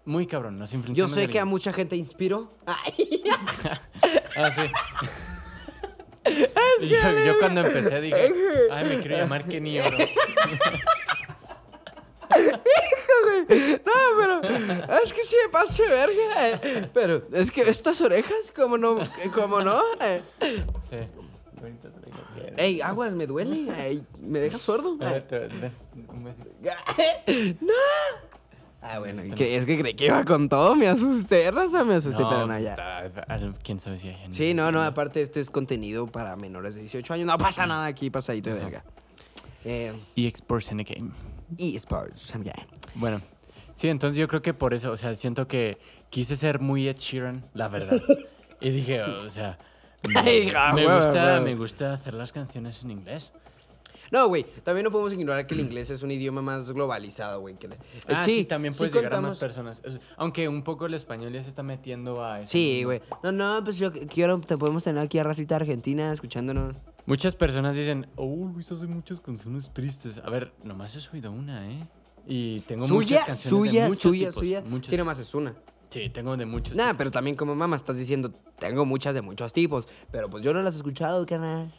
Muy 0.05 0.25
cabrón, 0.25 0.57
nos 0.57 0.71
Yo 0.71 0.77
influenciamos 0.79 1.13
sé 1.13 1.19
de 1.21 1.29
que 1.29 1.39
a 1.39 1.45
mucha 1.45 1.71
gente 1.73 1.95
inspiró. 1.95 2.51
Ay, 2.65 3.23
Ah, 4.35 4.49
sí. 4.51 4.63
Yo, 6.87 7.25
yo 7.25 7.37
cuando 7.37 7.61
empecé 7.61 8.01
dije, 8.01 8.33
ay, 8.71 8.85
me 8.85 8.99
quiero 8.99 9.17
llamar 9.17 9.45
Kenny 9.47 9.79
Oro. 9.79 9.97
no, 13.85 13.93
pero 14.17 14.41
es 15.03 15.13
que 15.13 15.23
sí 15.23 15.35
me 15.45 15.49
pasé 15.51 15.87
verga. 15.87 16.49
eh. 16.49 16.89
Pero 16.93 17.23
es 17.31 17.51
que 17.51 17.61
estas 17.61 17.99
orejas, 18.01 18.51
como 18.55 18.77
no, 18.77 18.97
como 19.33 19.61
no. 19.61 19.81
eh. 20.01 20.21
Sí. 20.89 20.97
Bonitas 21.61 21.93
orejas 21.95 22.21
tiene. 22.35 22.53
Ey, 22.63 22.81
aguas, 22.81 23.13
me 23.13 23.25
duele. 23.27 24.01
Me 24.19 24.39
deja 24.39 24.57
sordo. 24.57 24.97
A 25.05 25.11
ver, 25.11 25.23
te- 25.23 25.39
ven, 25.47 25.71
un 26.09 26.23
besito. 26.23 26.49
¡No! 27.65 27.73
Ah, 28.85 28.99
bueno, 28.99 29.23
que- 29.35 29.55
es 29.55 29.65
que 29.65 29.79
creí 29.79 29.93
que 29.93 30.07
iba 30.07 30.25
con 30.25 30.49
todo. 30.49 30.75
Me 30.75 30.89
asusté, 30.89 31.49
raza, 31.51 31.85
me 31.85 31.95
asusté, 31.95 32.21
pero 32.21 32.41
no, 32.41 32.47
pues 32.47 32.63
ya. 32.63 32.69
está- 32.71 33.23
al- 33.33 33.55
quién 33.63 33.79
sabe 33.79 33.97
si 33.97 34.09
hay 34.09 34.15
gente. 34.15 34.35
Sí, 34.35 34.53
no, 34.53 34.73
no, 34.73 34.83
aparte 34.83 35.21
este 35.21 35.39
es 35.39 35.49
contenido 35.49 36.05
para 36.07 36.35
menores 36.35 36.75
de 36.75 36.81
18 36.81 37.13
años. 37.13 37.27
No 37.27 37.37
pasa 37.37 37.65
nada 37.65 37.85
aquí, 37.85 38.09
pasadito 38.09 38.49
de 38.49 38.55
verga. 38.59 38.83
Eh, 39.63 39.93
eSports 40.17 40.71
in 40.73 40.77
the 40.79 40.83
game. 40.83 41.11
eSports, 41.57 42.33
ya. 42.43 42.53
Bueno, 42.95 43.21
sí, 43.73 43.89
entonces 43.89 44.17
yo 44.17 44.27
creo 44.27 44.41
que 44.41 44.53
por 44.53 44.73
eso, 44.73 44.91
o 44.91 44.97
sea, 44.97 45.15
siento 45.15 45.47
que 45.47 45.77
quise 46.09 46.35
ser 46.35 46.59
muy 46.59 46.87
Ed 46.87 46.97
Sheeran, 46.97 47.45
la 47.53 47.67
verdad. 47.67 48.01
y 48.61 48.69
dije, 48.69 49.01
o 49.01 49.29
sea, 49.29 49.57
me, 50.03 50.51
me 50.73 50.95
gusta, 50.95 51.41
me 51.41 51.55
gusta 51.55 51.93
hacer 51.93 52.13
las 52.13 52.31
canciones 52.31 52.83
en 52.83 52.91
inglés. 52.91 53.33
No, 54.13 54.27
güey, 54.27 54.45
también 54.61 54.83
no 54.83 54.91
podemos 54.91 55.11
ignorar 55.11 55.47
que 55.47 55.55
el 55.55 55.61
inglés 55.61 55.89
es 55.89 56.03
un 56.03 56.11
idioma 56.11 56.43
más 56.43 56.71
globalizado, 56.71 57.41
güey. 57.41 57.55
Que 57.55 57.67
ah, 58.07 58.23
sí, 58.25 58.45
también 58.45 58.75
puedes 58.75 58.93
llegar 58.93 59.15
a 59.15 59.21
más 59.21 59.39
personas. 59.39 59.81
Aunque 60.17 60.47
un 60.47 60.61
poco 60.61 60.85
el 60.85 60.93
español 60.93 61.33
ya 61.33 61.41
se 61.41 61.49
está 61.49 61.63
metiendo 61.63 62.23
a... 62.23 62.45
Sí, 62.45 62.83
güey. 62.83 63.01
No, 63.23 63.31
no, 63.31 63.63
pues 63.63 63.79
yo 63.79 63.91
quiero, 63.91 64.39
te 64.39 64.55
podemos 64.55 64.83
tener 64.83 65.03
aquí 65.03 65.17
a 65.17 65.23
Racita 65.23 65.55
Argentina 65.55 66.13
escuchándonos. 66.13 66.75
Muchas 67.07 67.35
personas 67.35 67.75
dicen, 67.75 68.05
oh, 68.15 68.51
Luis 68.53 68.71
hace 68.71 68.85
muchas 68.85 69.19
canciones 69.19 69.73
tristes. 69.73 70.19
A 70.23 70.29
ver, 70.29 70.53
nomás 70.63 70.95
he 70.95 71.09
oído 71.11 71.31
una, 71.31 71.67
¿eh? 71.71 71.87
Y 72.25 72.61
tengo 72.61 72.87
muchas 72.87 73.25
canciones 73.25 73.49
suya, 73.49 73.83
de 73.83 73.89
muchos 73.89 74.01
suya, 74.01 74.29
tipos, 74.29 74.35
suya. 74.35 74.61
Muchos... 74.65 74.89
Sí, 74.89 74.97
nomás 74.97 75.19
es 75.19 75.33
una. 75.35 75.55
Sí, 75.89 76.09
tengo 76.09 76.35
de 76.37 76.45
muchos. 76.45 76.75
Nah, 76.75 76.93
pero 76.97 77.11
también 77.11 77.35
como 77.35 77.53
mamá 77.53 77.75
estás 77.75 77.95
diciendo, 77.95 78.31
tengo 78.57 78.85
muchas 78.85 79.13
de 79.13 79.21
muchos 79.21 79.53
tipos. 79.53 79.87
Pero 80.11 80.29
pues 80.29 80.43
yo 80.43 80.53
no 80.53 80.61
las 80.63 80.73
he 80.73 80.77
escuchado, 80.77 81.25
carnal. 81.25 81.71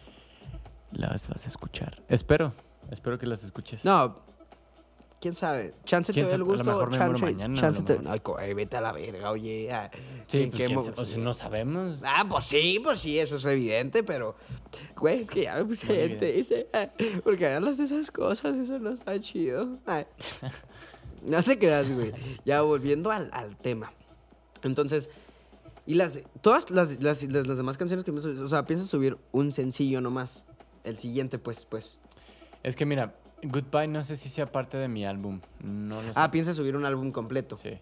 Las 0.93 1.29
vas 1.29 1.47
a 1.47 1.49
escuchar. 1.49 2.03
Espero, 2.09 2.53
espero 2.91 3.19
que 3.19 3.27
las 3.27 3.43
escuches. 3.43 3.85
No, 3.85 4.23
quién 5.25 5.35
sabe. 5.35 5.73
Chance 5.87 6.13
te 6.13 6.23
doy 6.23 6.33
el 6.35 6.45
gusto. 6.45 6.71
A 6.71 6.75
lo 6.75 6.81
mejor 6.81 6.91
chance, 6.93 7.23
mañana. 7.23 7.59
Chance 7.59 7.83
te... 7.83 7.99
Ay, 8.39 8.53
vete 8.53 8.77
a 8.77 8.83
la 8.83 8.93
verga, 8.93 9.31
oye. 9.31 9.73
Ah, 9.73 9.91
sí, 10.27 10.51
pues, 10.53 10.93
o 10.95 11.05
sea, 11.07 11.23
no 11.23 11.33
sabemos. 11.33 12.03
Ah, 12.05 12.27
pues 12.29 12.45
sí, 12.45 12.79
pues 12.85 12.99
sí, 12.99 13.19
eso 13.19 13.37
es 13.37 13.45
evidente, 13.47 14.03
pero. 14.03 14.37
Güey, 14.95 15.23
es 15.23 15.31
que 15.31 15.45
ya 15.45 15.55
me 15.55 15.65
puse 15.65 15.87
gente, 15.87 16.31
dice. 16.31 16.69
Ah, 16.75 16.91
porque 17.23 17.47
hablas 17.47 17.79
de 17.79 17.85
esas 17.85 18.11
cosas, 18.11 18.59
eso 18.59 18.79
no 18.79 18.91
está 18.91 19.19
chido. 19.19 19.79
no 21.27 21.43
te 21.43 21.59
creas, 21.59 21.91
güey. 21.91 22.13
Ya 22.45 22.61
volviendo 22.61 23.11
al, 23.11 23.31
al 23.33 23.57
tema. 23.57 23.95
Entonces. 24.63 25.09
Y 25.87 25.95
las. 25.95 26.21
Todas 26.43 26.71
las, 26.71 27.03
las, 27.03 27.23
las, 27.23 27.57
demás 27.57 27.79
canciones 27.79 28.05
que 28.05 28.13
me. 28.13 28.21
O 28.21 28.49
sea, 28.49 28.67
piensas 28.67 28.91
subir 28.91 29.17
un 29.33 29.53
sencillo 29.53 30.03
nomás. 30.03 30.45
El 30.83 30.99
siguiente, 30.99 31.39
pues, 31.39 31.65
pues. 31.65 31.99
Es 32.63 32.77
que 32.77 32.85
mira, 32.85 33.15
Goodbye 33.45 33.89
no 33.89 34.03
sé 34.05 34.17
si 34.17 34.29
sea 34.29 34.51
parte 34.51 34.77
de 34.77 34.89
mi 34.89 35.05
álbum. 35.07 35.41
No 35.61 36.03
lo 36.03 36.13
sé. 36.15 36.21
Ah, 36.21 36.31
piensas 36.31 36.57
subir 36.57 36.77
un 36.77 36.85
álbum 36.85 37.13
completo. 37.13 37.57
Sí. 37.57 37.79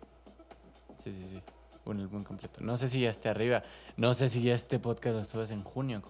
Sí, 1.02 1.12
sí, 1.12 1.26
sí. 1.30 1.42
Un 1.84 1.98
álbum 2.00 2.22
completo. 2.22 2.60
No 2.60 2.76
sé 2.76 2.88
si 2.88 3.00
ya 3.00 3.10
esté 3.10 3.28
arriba. 3.28 3.64
No 3.96 4.14
sé 4.14 4.28
si 4.28 4.42
ya 4.42 4.54
este 4.54 4.78
podcast 4.78 5.16
lo 5.16 5.24
subes 5.24 5.50
en 5.50 5.64
junio. 5.64 6.00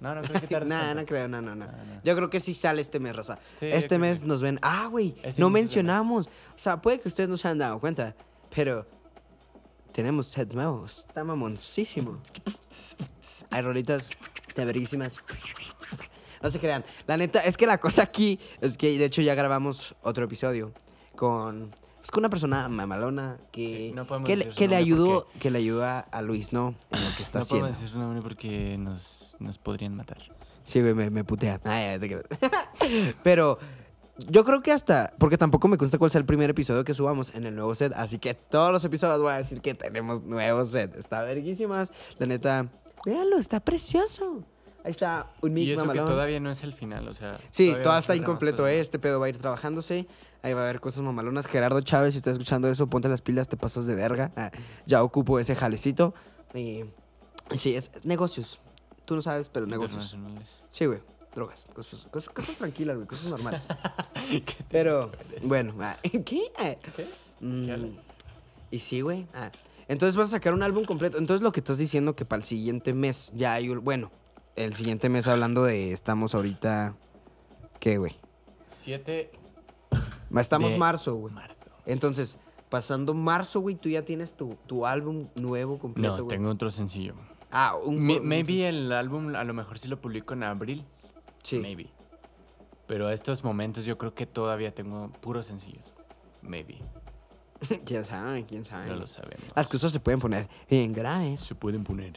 No, 0.00 0.14
no 0.14 0.22
creo 0.22 0.40
que 0.40 0.46
tarde. 0.48 0.68
no, 0.68 0.94
no 0.94 1.04
creo, 1.04 1.26
no, 1.26 1.42
no, 1.42 1.56
no, 1.56 1.66
Yo 2.04 2.14
creo 2.14 2.30
que 2.30 2.38
sí 2.38 2.54
sale 2.54 2.80
este 2.80 3.00
mes, 3.00 3.16
Rosa. 3.16 3.38
este 3.60 3.98
mes 3.98 4.22
nos 4.22 4.42
ven. 4.42 4.58
Ah, 4.62 4.86
güey. 4.88 5.16
No 5.38 5.50
mencionamos. 5.50 6.26
O 6.28 6.58
sea, 6.58 6.80
puede 6.80 7.00
que 7.00 7.08
ustedes 7.08 7.28
no 7.28 7.36
se 7.36 7.48
hayan 7.48 7.58
dado 7.58 7.80
cuenta. 7.80 8.14
Pero 8.54 8.86
tenemos 9.92 10.26
set 10.28 10.52
nuevos. 10.52 11.04
Está 11.08 11.24
mamoncísimo. 11.24 12.18
Hay 13.50 13.60
rolitas 13.62 14.08
de 14.54 14.64
verguísimas. 14.64 15.16
No 16.42 16.50
se 16.50 16.58
crean. 16.58 16.84
La 17.06 17.16
neta, 17.16 17.40
es 17.40 17.56
que 17.56 17.66
la 17.66 17.78
cosa 17.78 18.02
aquí 18.02 18.38
es 18.60 18.76
que, 18.76 18.98
de 18.98 19.04
hecho, 19.04 19.22
ya 19.22 19.34
grabamos 19.34 19.94
otro 20.02 20.24
episodio 20.24 20.72
con, 21.16 21.70
pues, 21.98 22.10
con 22.10 22.22
una 22.22 22.30
persona 22.30 22.68
mamalona 22.68 23.38
que, 23.52 23.94
que, 24.24 24.36
le, 24.36 24.48
que 24.48 24.68
le 24.68 24.76
ayudó, 24.76 25.28
que 25.38 25.50
le 25.50 25.58
ayuda 25.58 26.00
a 26.00 26.22
Luis, 26.22 26.52
¿no? 26.52 26.74
En 26.90 27.04
lo 27.04 27.16
que 27.16 27.22
está 27.22 27.40
haciendo. 27.40 27.68
No 27.68 27.72
podemos 27.72 27.76
decir 27.76 27.88
su 27.88 27.98
nombre 27.98 28.22
porque 28.22 28.76
nos, 28.78 29.36
nos 29.38 29.58
podrían 29.58 29.94
matar. 29.94 30.18
Sí, 30.64 30.80
güey, 30.80 30.94
me, 30.94 31.10
me 31.10 31.24
putea. 31.24 31.60
Ay, 31.64 31.98
te 31.98 32.22
Pero 33.22 33.58
yo 34.28 34.44
creo 34.44 34.62
que 34.62 34.72
hasta, 34.72 35.14
porque 35.18 35.38
tampoco 35.38 35.68
me 35.68 35.78
consta 35.78 35.98
cuál 35.98 36.10
sea 36.10 36.18
el 36.18 36.24
primer 36.24 36.50
episodio 36.50 36.84
que 36.84 36.94
subamos 36.94 37.32
en 37.34 37.46
el 37.46 37.54
nuevo 37.54 37.74
set, 37.74 37.92
así 37.96 38.18
que 38.18 38.34
todos 38.34 38.72
los 38.72 38.84
episodios 38.84 39.20
voy 39.20 39.32
a 39.32 39.36
decir 39.36 39.60
que 39.60 39.74
tenemos 39.74 40.22
nuevo 40.22 40.64
set. 40.64 40.94
Está 40.96 41.22
verguísimas. 41.22 41.92
La 42.18 42.26
neta, 42.26 42.68
véanlo, 43.04 43.38
está 43.38 43.60
precioso. 43.60 44.44
Ahí 44.84 44.90
está 44.90 45.28
un 45.40 45.52
mic 45.52 45.64
Y 45.64 45.72
eso 45.72 45.88
que 45.88 46.00
todavía 46.00 46.40
no 46.40 46.50
es 46.50 46.62
el 46.64 46.72
final, 46.72 47.06
o 47.08 47.14
sea. 47.14 47.38
Sí, 47.50 47.70
todavía, 47.70 47.98
está 47.98 48.16
incompleto 48.16 48.66
este 48.66 48.98
pedo 48.98 49.20
va 49.20 49.26
a 49.26 49.28
ir 49.28 49.38
trabajándose. 49.38 50.06
Ahí 50.42 50.54
va 50.54 50.60
a 50.60 50.64
haber 50.64 50.80
cosas 50.80 51.02
mamalonas. 51.02 51.46
Gerardo 51.46 51.80
Chávez, 51.82 52.14
si 52.14 52.18
estás 52.18 52.32
escuchando 52.32 52.68
eso, 52.68 52.88
ponte 52.88 53.08
las 53.08 53.22
pilas, 53.22 53.48
te 53.48 53.56
pasas 53.56 53.86
de 53.86 53.94
verga. 53.94 54.32
Ah, 54.36 54.50
ya 54.86 55.02
ocupo 55.04 55.38
ese 55.38 55.54
jalecito. 55.54 56.14
Y 56.52 56.84
sí, 57.54 57.76
es, 57.76 57.92
negocios. 58.04 58.60
Tú 59.04 59.14
no 59.14 59.22
sabes, 59.22 59.48
pero 59.48 59.66
negocios. 59.66 60.16
Sí, 60.70 60.86
güey. 60.86 61.00
Drogas. 61.34 61.64
Cosas, 61.74 62.08
cosas, 62.10 62.56
tranquilas, 62.58 62.96
güey. 62.96 63.06
Cosas 63.06 63.30
normales. 63.30 63.66
pero, 64.70 65.12
bueno. 65.44 65.74
Ah, 65.80 65.96
¿Qué? 66.24 66.52
Ah, 66.58 66.74
¿Qué? 66.96 67.06
Mm, 67.40 67.96
y 68.70 68.78
sí, 68.80 69.00
güey. 69.00 69.26
Entonces 69.86 70.16
vas 70.16 70.28
a 70.28 70.32
sacar 70.32 70.54
un 70.54 70.62
álbum 70.62 70.84
completo. 70.84 71.18
Entonces 71.18 71.42
lo 71.42 71.52
que 71.52 71.60
estás 71.60 71.78
diciendo 71.78 72.16
que 72.16 72.24
para 72.24 72.40
el 72.40 72.46
siguiente 72.46 72.94
mes 72.94 73.30
ya 73.34 73.54
hay 73.54 73.68
un... 73.68 73.84
Bueno, 73.84 74.10
el 74.56 74.74
siguiente 74.74 75.08
mes 75.08 75.26
hablando 75.28 75.64
de. 75.64 75.92
Estamos 75.92 76.34
ahorita. 76.34 76.94
¿Qué, 77.80 77.98
güey? 77.98 78.16
Siete. 78.68 79.30
Estamos 80.34 80.76
marzo, 80.78 81.14
güey. 81.14 81.34
Entonces, 81.84 82.38
pasando 82.68 83.12
marzo, 83.14 83.60
güey, 83.60 83.74
tú 83.74 83.88
ya 83.88 84.04
tienes 84.04 84.34
tu, 84.34 84.56
tu 84.66 84.86
álbum 84.86 85.28
nuevo 85.40 85.78
completo, 85.78 86.18
No, 86.18 86.26
tengo 86.26 86.48
otro 86.48 86.70
sencillo. 86.70 87.14
Ah, 87.50 87.76
un. 87.76 88.02
maybe 88.02 88.68
el 88.68 88.92
álbum, 88.92 89.34
a 89.34 89.44
lo 89.44 89.52
mejor 89.52 89.78
sí 89.78 89.88
lo 89.88 90.00
publico 90.00 90.34
en 90.34 90.44
abril. 90.44 90.84
Sí. 91.42 91.58
Maybe. 91.58 91.90
Pero 92.86 93.08
a 93.08 93.12
estos 93.12 93.44
momentos 93.44 93.84
yo 93.84 93.98
creo 93.98 94.14
que 94.14 94.26
todavía 94.26 94.74
tengo 94.74 95.10
puros 95.20 95.46
sencillos. 95.46 95.94
Maybe. 96.40 96.78
quién 97.84 98.04
sabe, 98.04 98.44
quién 98.46 98.64
sabe. 98.64 98.88
No 98.88 98.96
lo 98.96 99.06
sabemos. 99.06 99.44
Las 99.54 99.68
cosas 99.68 99.92
se 99.92 100.00
pueden 100.00 100.20
poner 100.20 100.48
en 100.68 100.92
graves. 100.92 101.40
Se 101.40 101.54
pueden 101.54 101.84
poner 101.84 102.12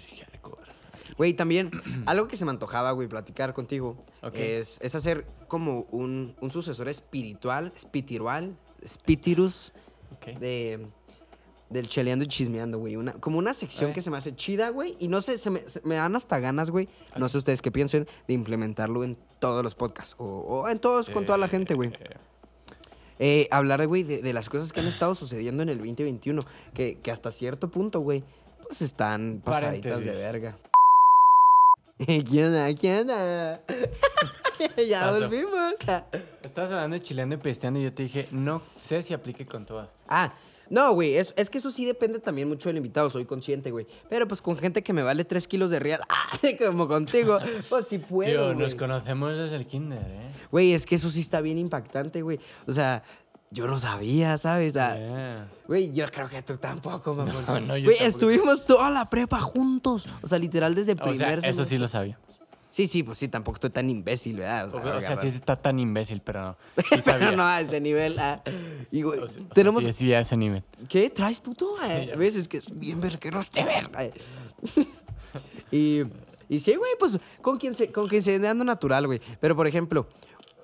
Güey, 1.17 1.33
también, 1.33 1.71
algo 2.05 2.27
que 2.27 2.37
se 2.37 2.45
me 2.45 2.51
antojaba, 2.51 2.91
güey, 2.91 3.07
platicar 3.07 3.53
contigo, 3.53 4.03
es, 4.33 4.79
es, 4.81 4.95
hacer 4.95 5.25
como 5.47 5.81
un, 5.91 6.35
un 6.41 6.51
sucesor 6.51 6.89
espiritual, 6.89 7.71
espiritual, 7.75 8.55
spitirus, 8.85 9.71
de, 10.39 10.87
del 11.69 11.89
cheleando 11.89 12.25
y 12.25 12.27
chismeando, 12.27 12.79
güey. 12.79 12.95
Una, 12.95 13.13
como 13.13 13.37
una 13.37 13.53
sección 13.53 13.93
que 13.93 14.01
se 14.01 14.09
me 14.09 14.17
hace 14.17 14.35
chida, 14.35 14.69
güey. 14.69 14.95
Y 14.99 15.07
no 15.07 15.21
sé, 15.21 15.37
se 15.37 15.49
me, 15.49 15.63
me 15.83 15.95
dan 15.95 16.15
hasta 16.15 16.39
ganas, 16.39 16.71
güey. 16.71 16.87
No 17.15 17.29
sé 17.29 17.37
ustedes 17.37 17.61
qué 17.61 17.71
piensen 17.71 18.07
de 18.27 18.33
implementarlo 18.33 19.03
en 19.03 19.17
todos 19.39 19.63
los 19.63 19.75
podcasts. 19.75 20.15
O, 20.17 20.67
en 20.69 20.79
todos, 20.79 21.09
con 21.09 21.25
toda 21.25 21.37
la 21.37 21.47
gente, 21.47 21.73
güey. 21.73 21.91
Eh, 23.17 23.47
hablar, 23.51 23.85
güey, 23.87 24.03
de, 24.03 24.21
de, 24.21 24.33
las 24.33 24.49
cosas 24.49 24.73
que 24.73 24.81
han 24.81 24.87
estado 24.87 25.15
sucediendo 25.15 25.63
en 25.63 25.69
el 25.69 25.77
2021. 25.77 26.41
Que, 26.73 26.99
que 26.99 27.11
hasta 27.11 27.31
cierto 27.31 27.69
punto, 27.69 27.99
güey, 28.01 28.23
pues 28.63 28.81
están 28.81 29.41
pasaditas 29.43 30.03
de 30.03 30.11
verga. 30.11 30.57
¿Quién 32.05 32.47
onda? 32.47 32.73
¿Quién 32.75 33.01
onda? 33.01 33.61
ya 34.87 35.11
volvimos. 35.11 35.75
Estabas 36.43 36.71
hablando 36.71 36.95
de 36.95 37.01
chileando 37.01 37.35
y 37.35 37.37
pisteando 37.37 37.79
y 37.79 37.83
yo 37.83 37.93
te 37.93 38.03
dije, 38.03 38.27
no 38.31 38.61
sé 38.77 39.01
si 39.01 39.13
aplique 39.13 39.45
con 39.45 39.65
todas. 39.65 39.89
Ah, 40.09 40.33
no, 40.69 40.93
güey, 40.93 41.15
es, 41.15 41.33
es, 41.37 41.49
que 41.49 41.59
eso 41.59 41.71
sí 41.71 41.85
depende 41.85 42.19
también 42.19 42.49
mucho 42.49 42.67
del 42.67 42.77
invitado, 42.77 43.09
soy 43.09 43.23
consciente, 43.23 43.71
güey. 43.71 43.87
Pero 44.09 44.27
pues 44.27 44.41
con 44.41 44.57
gente 44.57 44.81
que 44.81 44.91
me 44.91 45.03
vale 45.03 45.23
3 45.23 45.47
kilos 45.47 45.69
de 45.69 45.79
real, 45.79 46.01
como 46.59 46.87
contigo, 46.87 47.37
pues 47.69 47.87
sí 47.87 47.99
puedo. 47.99 48.51
Tío, 48.51 48.59
nos 48.61 48.75
conocemos 48.75 49.37
desde 49.37 49.55
el 49.55 49.65
kinder, 49.65 49.99
¿eh? 49.99 50.31
Güey, 50.51 50.73
es 50.73 50.85
que 50.85 50.95
eso 50.95 51.09
sí 51.09 51.21
está 51.21 51.39
bien 51.39 51.57
impactante, 51.57 52.21
güey. 52.21 52.39
O 52.67 52.73
sea, 52.73 53.03
yo 53.55 53.67
no 53.67 53.79
sabía, 53.79 54.37
¿sabes? 54.37 54.75
Güey, 55.65 55.93
yo 55.93 56.05
creo 56.11 56.27
que 56.27 56.41
tú 56.43 56.57
tampoco. 56.57 57.15
No, 57.25 57.59
no, 57.61 57.73
Güey, 57.73 57.97
estuvimos 58.01 58.65
toda 58.65 58.91
la 58.91 59.09
prepa 59.09 59.39
juntos. 59.39 60.05
O 60.21 60.27
sea, 60.27 60.37
literal 60.37 60.75
desde 60.75 60.95
primer 60.95 61.39
o 61.39 61.41
sea, 61.41 61.49
Eso 61.49 61.63
sí 61.63 61.77
lo 61.77 61.87
sabíamos. 61.87 62.21
Sí, 62.69 62.87
sí, 62.87 63.03
pues 63.03 63.17
sí, 63.17 63.29
tampoco 63.29 63.55
estoy 63.55 63.69
tan 63.69 63.89
imbécil, 63.89 64.35
¿verdad? 64.35 64.75
O 64.75 65.01
sea, 65.01 65.15
sí 65.15 65.27
está 65.27 65.55
tan 65.55 65.79
imbécil, 65.79 66.21
pero 66.21 66.41
no. 66.41 66.57
Sí 66.89 67.01
sabía. 67.01 67.31
no 67.31 67.45
a 67.45 67.61
ese 67.61 67.79
nivel. 67.79 68.19
Ah. 68.19 68.43
Y, 68.91 69.03
güey, 69.03 69.21
tenemos... 69.53 69.81
sí, 69.81 69.93
sí, 69.93 70.13
a 70.13 70.19
ese 70.19 70.35
nivel. 70.35 70.61
¿Qué? 70.89 71.09
¿Traes, 71.09 71.39
puto? 71.39 71.75
A 71.79 72.15
veces 72.17 72.49
que 72.49 72.57
es 72.57 72.65
bien 72.77 72.99
verguero 72.99 73.39
este 73.39 73.63
ver. 73.63 73.89
y, 75.71 76.01
y 76.49 76.59
sí, 76.59 76.75
güey, 76.75 76.91
pues 76.99 77.17
con 77.41 77.57
quien 77.57 77.73
se, 77.73 77.89
con 77.93 78.09
quien 78.09 78.21
se 78.21 78.35
ande 78.45 78.65
natural, 78.65 79.07
güey. 79.07 79.21
Pero, 79.39 79.55
por 79.55 79.67
ejemplo, 79.67 80.09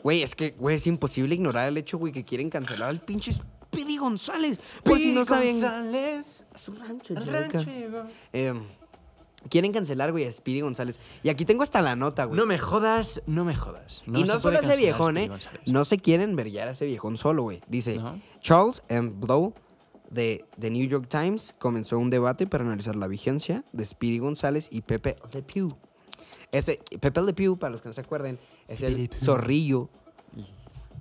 Güey, 0.04 0.24
es 0.24 0.36
que, 0.36 0.52
güey, 0.52 0.78
es 0.78 0.88
imposible 0.88 1.36
ignorar 1.36 1.68
el 1.68 1.78
hecho, 1.78 1.98
güey, 1.98 2.12
que 2.12 2.24
quieren 2.24 2.50
cancelar 2.50 2.90
al 2.90 3.02
pinche 3.02 3.34
Speedy 3.34 3.98
González. 3.98 4.60
Por 4.84 5.00
si 5.00 5.14
no 5.14 5.24
saben. 5.24 5.62
González. 5.62 6.44
A 6.54 6.58
su 6.58 6.74
rancho, 6.74 7.14
eh, 8.34 8.54
Quieren 9.50 9.72
cancelar, 9.72 10.12
güey, 10.12 10.26
a 10.26 10.32
Speedy 10.32 10.62
González. 10.62 11.00
Y 11.24 11.30
aquí 11.30 11.46
tengo 11.46 11.64
hasta 11.64 11.82
la 11.82 11.96
nota, 11.96 12.26
güey. 12.26 12.38
No 12.38 12.46
me 12.46 12.60
jodas, 12.60 13.24
no 13.26 13.44
me 13.44 13.56
jodas. 13.56 14.04
y 14.06 14.24
no 14.24 14.40
solo 14.40 14.60
ese 14.60 14.76
viejón, 14.76 15.18
¿eh? 15.18 15.32
No 15.66 15.84
se 15.86 15.98
quieren 15.98 16.36
verguiar 16.36 16.68
a 16.68 16.72
ese 16.72 16.86
viejón 16.86 17.18
solo, 17.18 17.44
güey. 17.44 17.62
Dice, 17.68 18.00
Charles 18.40 18.84
M. 18.88 19.14
Blow 19.16 19.54
de 20.12 20.46
The 20.60 20.70
New 20.70 20.88
York 20.88 21.08
Times 21.10 21.56
comenzó 21.58 21.98
un 21.98 22.10
debate 22.10 22.46
para 22.46 22.64
analizar 22.64 22.96
la 22.96 23.08
vigencia 23.08 23.64
de 23.72 23.86
Speedy 23.86 24.20
González 24.20 24.68
y 24.70 24.82
Pepe 24.82 25.16
Le 25.34 25.42
Pew. 25.42 25.70
Ese, 26.52 26.82
Pepe 27.00 27.22
Le 27.22 27.34
Pew, 27.34 27.58
para 27.58 27.72
los 27.72 27.82
que 27.82 27.90
no 27.90 27.94
se 27.94 28.02
acuerden, 28.02 28.38
es 28.72 28.82
el 28.84 29.10
zorrillo 29.10 29.90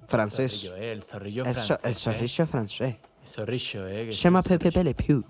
francés. 0.09 0.53
El 0.77 1.03
zorrillo, 1.05 1.45
eh, 1.45 1.49
el 1.49 1.55
francés. 1.55 1.79
El 1.85 1.95
zorrillo 1.95 2.47
francés. 2.47 2.97
El 3.23 3.29
zorrillo, 3.29 3.87
eh. 3.87 4.07
Se 4.07 4.19
llama 4.19 4.43
Pepe 4.43 4.83
Le 4.83 4.95
Pew. 4.95 5.25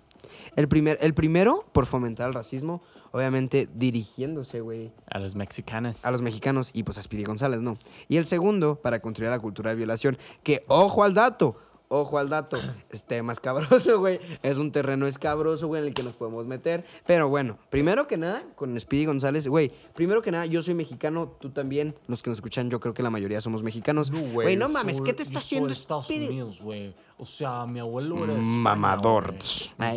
El, 0.57 0.67
primer, 0.67 0.97
el 1.03 1.13
primero, 1.13 1.67
por 1.73 1.85
fomentar 1.85 2.29
el 2.29 2.35
racismo, 2.35 2.83
obviamente 3.13 3.69
dirigiéndose, 3.75 4.61
güey. 4.61 4.91
A 5.07 5.19
los 5.19 5.35
mexicanos. 5.35 6.05
A 6.07 6.11
los 6.11 6.23
mexicanos 6.23 6.71
y 6.73 6.83
pues 6.83 6.97
a 6.97 7.03
Speedy 7.03 7.25
González, 7.25 7.61
¿no? 7.61 7.79
Y 8.09 8.17
el 8.17 8.25
segundo, 8.25 8.77
para 8.77 9.01
construir 9.01 9.31
la 9.31 9.39
cultura 9.39 9.71
de 9.71 9.77
violación, 9.77 10.17
que, 10.43 10.65
ojo 10.67 11.05
al 11.05 11.13
dato, 11.13 11.57
ojo 11.91 12.19
al 12.19 12.29
dato, 12.29 12.57
este 12.91 13.21
más 13.23 13.41
cabroso, 13.41 13.99
güey. 13.99 14.21
Es 14.43 14.59
un 14.59 14.71
terreno 14.73 15.07
escabroso, 15.07 15.67
güey, 15.67 15.83
en 15.83 15.89
el 15.89 15.95
que 15.95 16.03
nos 16.03 16.17
podemos 16.17 16.47
meter. 16.47 16.85
Pero 17.05 17.29
bueno, 17.29 17.59
primero 17.69 18.07
que 18.07 18.17
nada, 18.17 18.45
con 18.55 18.79
Speedy 18.79 19.07
González, 19.07 19.47
güey, 19.49 19.73
primero 19.95 20.23
que 20.23 20.31
nada, 20.31 20.47
yo 20.47 20.63
soy 20.63 20.75
mexicano, 20.75 21.37
tú 21.41 21.51
también, 21.51 21.97
los 22.07 22.23
que 22.23 22.31
nos 22.31 22.39
escuchan, 22.39 22.71
yo 22.71 22.79
creo 22.79 22.95
que 22.95 23.03
la 23.03 23.11
mayoría 23.11 23.41
somos 23.41 23.63
mexicanos. 23.63 24.11
Güey, 24.11 24.57
no, 24.57 24.69
mames, 24.69 25.01
¿qué 25.01 25.13
te 25.13 25.25
está 25.25 25.41
haciendo 25.41 25.71
Estados 25.71 26.09
Unidos, 26.09 26.61
güey? 26.63 26.95
O 27.19 27.27
sea, 27.27 27.67
mi 27.67 27.81
abuelo 27.81 28.25
era 28.25 28.35
Mamador. 28.35 29.35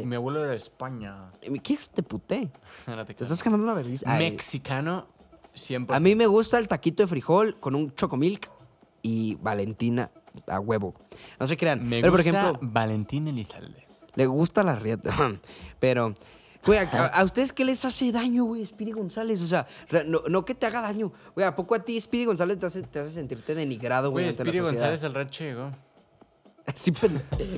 mi 0.04 0.16
abuelo 0.16 0.42
era 0.42 0.50
de 0.50 0.58
España. 0.58 1.32
¿Qué 1.62 1.74
es 1.74 1.84
este 1.84 2.02
puté? 2.04 2.52
te 3.16 3.24
estás 3.24 3.44
ganando 3.44 3.68
la 3.68 3.74
vergüenza. 3.74 4.18
Mexicano, 4.18 5.08
siempre. 5.54 5.96
A 5.96 6.00
mí 6.00 6.16
me 6.16 6.26
gusta 6.26 6.58
el 6.58 6.68
taquito 6.68 7.04
de 7.04 7.08
frijol 7.08 7.60
con 7.60 7.76
un 7.76 7.94
chocomilk 7.94 8.50
y 9.04 9.36
Valentina 9.36 10.10
a 10.48 10.60
huevo. 10.60 10.94
No 11.40 11.48
se 11.48 11.58
crean. 11.58 11.88
Me 11.88 12.02
Pero, 12.02 12.12
por 12.12 12.20
ejemplo, 12.20 12.58
Valentín 12.62 13.28
Elizalde. 13.28 13.88
Le 14.16 14.26
gusta 14.28 14.64
la 14.64 14.76
rieta. 14.76 15.12
Pero, 15.80 16.14
güey, 16.66 16.80
a, 16.80 17.24
ustedes 17.24 17.52
qué 17.52 17.66
les 17.66 17.84
hace 17.86 18.12
daño, 18.12 18.46
güey, 18.46 18.66
Speedy 18.66 18.92
González? 18.92 19.42
O 19.42 19.48
sea, 19.48 19.68
no, 20.06 20.46
que 20.46 20.56
te 20.56 20.66
haga 20.66 20.82
daño. 20.82 21.12
Güey, 21.36 21.46
¿a 21.48 21.56
poco 21.56 21.76
a 21.76 21.80
ti 21.80 22.00
Speedy 22.00 22.26
González 22.26 22.60
te 22.60 22.66
hace, 22.66 22.84
te 22.84 23.00
hace 23.00 23.12
sentirte 23.12 23.56
denigrado, 23.56 24.12
güey? 24.12 24.26
Güey, 24.26 24.34
Speedy 24.34 24.60
González 24.60 25.04
el 25.04 25.14
red 25.14 25.30
llegó. 25.30 25.72
Sí, 26.76 26.94
pero 26.94 27.14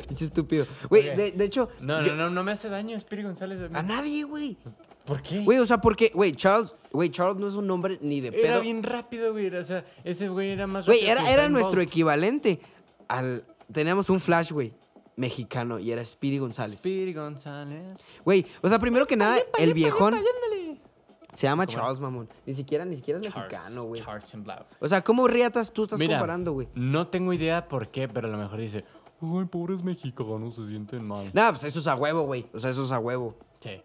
es 0.09 0.19
estúpido. 0.19 0.65
Güey, 0.89 1.15
de, 1.15 1.45
hecho. 1.45 1.69
No, 1.79 2.01
no, 2.01 2.15
no, 2.15 2.31
no 2.31 2.43
me 2.43 2.53
hace 2.53 2.69
daño 2.69 2.99
Speedy 2.99 3.21
González. 3.21 3.59
A 3.71 3.83
nadie, 3.83 4.23
güey. 4.23 4.57
¿Por 5.05 5.21
qué? 5.21 5.39
Güey, 5.43 5.59
o 5.59 5.65
sea, 5.65 5.79
porque, 5.79 6.11
güey, 6.13 6.31
Charles, 6.33 6.73
güey, 6.91 7.09
Charles 7.09 7.37
no 7.37 7.47
es 7.47 7.55
un 7.55 7.67
nombre 7.67 7.97
ni 8.01 8.21
de 8.21 8.31
pedo. 8.31 8.45
Era 8.45 8.59
bien 8.59 8.81
rápido, 8.83 9.31
güey. 9.31 9.53
O 9.55 9.63
sea, 9.63 9.85
ese 10.03 10.29
güey 10.29 10.49
era 10.49 10.65
más 10.67 10.85
Güey, 10.85 11.05
era, 11.05 11.29
era 11.31 11.47
nuestro 11.49 11.81
equivalente 11.81 12.59
al. 13.07 13.45
Teníamos 13.71 14.09
un 14.09 14.19
Flash, 14.19 14.51
güey, 14.51 14.73
mexicano 15.15 15.79
y 15.79 15.91
era 15.91 16.03
Speedy 16.03 16.39
González. 16.39 16.79
Speedy 16.79 17.13
González. 17.13 18.05
Güey, 18.23 18.45
o 18.61 18.69
sea, 18.69 18.79
primero 18.79 19.05
que 19.07 19.15
nada, 19.15 19.37
el 19.57 19.73
viejón. 19.73 20.15
Se 21.33 21.47
llama 21.47 21.67
Charles, 21.67 21.99
mamón. 21.99 22.29
Ni 22.45 22.53
siquiera, 22.53 22.85
ni 22.85 22.95
siquiera 22.95 23.19
es 23.19 23.25
mexicano, 23.25 23.83
güey. 23.83 24.01
Charles 24.01 24.33
and 24.33 24.45
Blau. 24.45 24.65
O 24.79 24.87
sea, 24.87 25.03
¿cómo 25.03 25.27
riatas 25.27 25.71
tú 25.73 25.83
estás 25.83 25.99
comparando, 25.99 26.53
güey? 26.53 26.69
No 26.75 27.07
tengo 27.07 27.33
idea 27.33 27.67
por 27.67 27.89
qué, 27.89 28.07
pero 28.07 28.29
a 28.29 28.31
lo 28.31 28.37
mejor 28.37 28.57
dice, 28.57 28.85
ay, 29.21 29.45
pobres 29.45 29.83
mexicanos 29.83 30.55
se 30.55 30.65
sienten 30.67 31.05
mal. 31.05 31.29
No, 31.33 31.49
pues 31.49 31.65
eso 31.65 31.79
es 31.79 31.87
a 31.87 31.95
huevo, 31.95 32.21
güey. 32.23 32.47
O 32.53 32.59
sea, 32.59 32.69
eso 32.69 32.85
es 32.85 32.91
a 32.91 32.99
huevo. 32.99 33.35
Sí. 33.59 33.81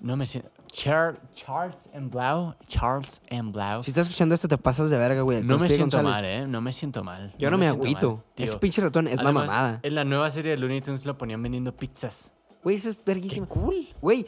No 0.00 0.16
me 0.16 0.26
siento. 0.26 0.50
Charles 0.70 1.90
and 1.94 2.10
Blau. 2.10 2.54
Charles 2.66 3.20
and 3.30 3.52
Blau. 3.52 3.82
Si 3.82 3.90
estás 3.90 4.06
escuchando 4.06 4.34
esto, 4.34 4.48
te 4.48 4.58
pasas 4.58 4.90
de 4.90 4.98
verga, 4.98 5.22
güey. 5.22 5.42
No 5.42 5.58
me 5.58 5.68
siento 5.68 6.02
mal, 6.02 6.24
¿eh? 6.24 6.46
No 6.46 6.60
me 6.60 6.72
siento 6.72 7.02
mal. 7.02 7.34
Yo 7.38 7.50
no, 7.50 7.58
me, 7.58 7.66
agüito. 7.66 8.24
Ese 8.36 8.56
pinche 8.58 8.80
ratón 8.82 9.08
es 9.08 9.22
la 9.22 9.32
mamada. 9.32 9.80
En 9.82 9.94
la 9.94 10.04
nueva 10.04 10.30
serie 10.30 10.52
de 10.52 10.56
Looney 10.58 10.80
Tunes 10.80 11.04
lo 11.06 11.16
ponían 11.16 11.42
vendiendo 11.42 11.74
pizzas. 11.74 12.32
Güey, 12.62 12.76
eso 12.76 12.90
es 12.90 13.02
verguísimo. 13.04 13.48
Qué 13.48 13.54
cool. 13.54 13.88
Güey, 14.00 14.26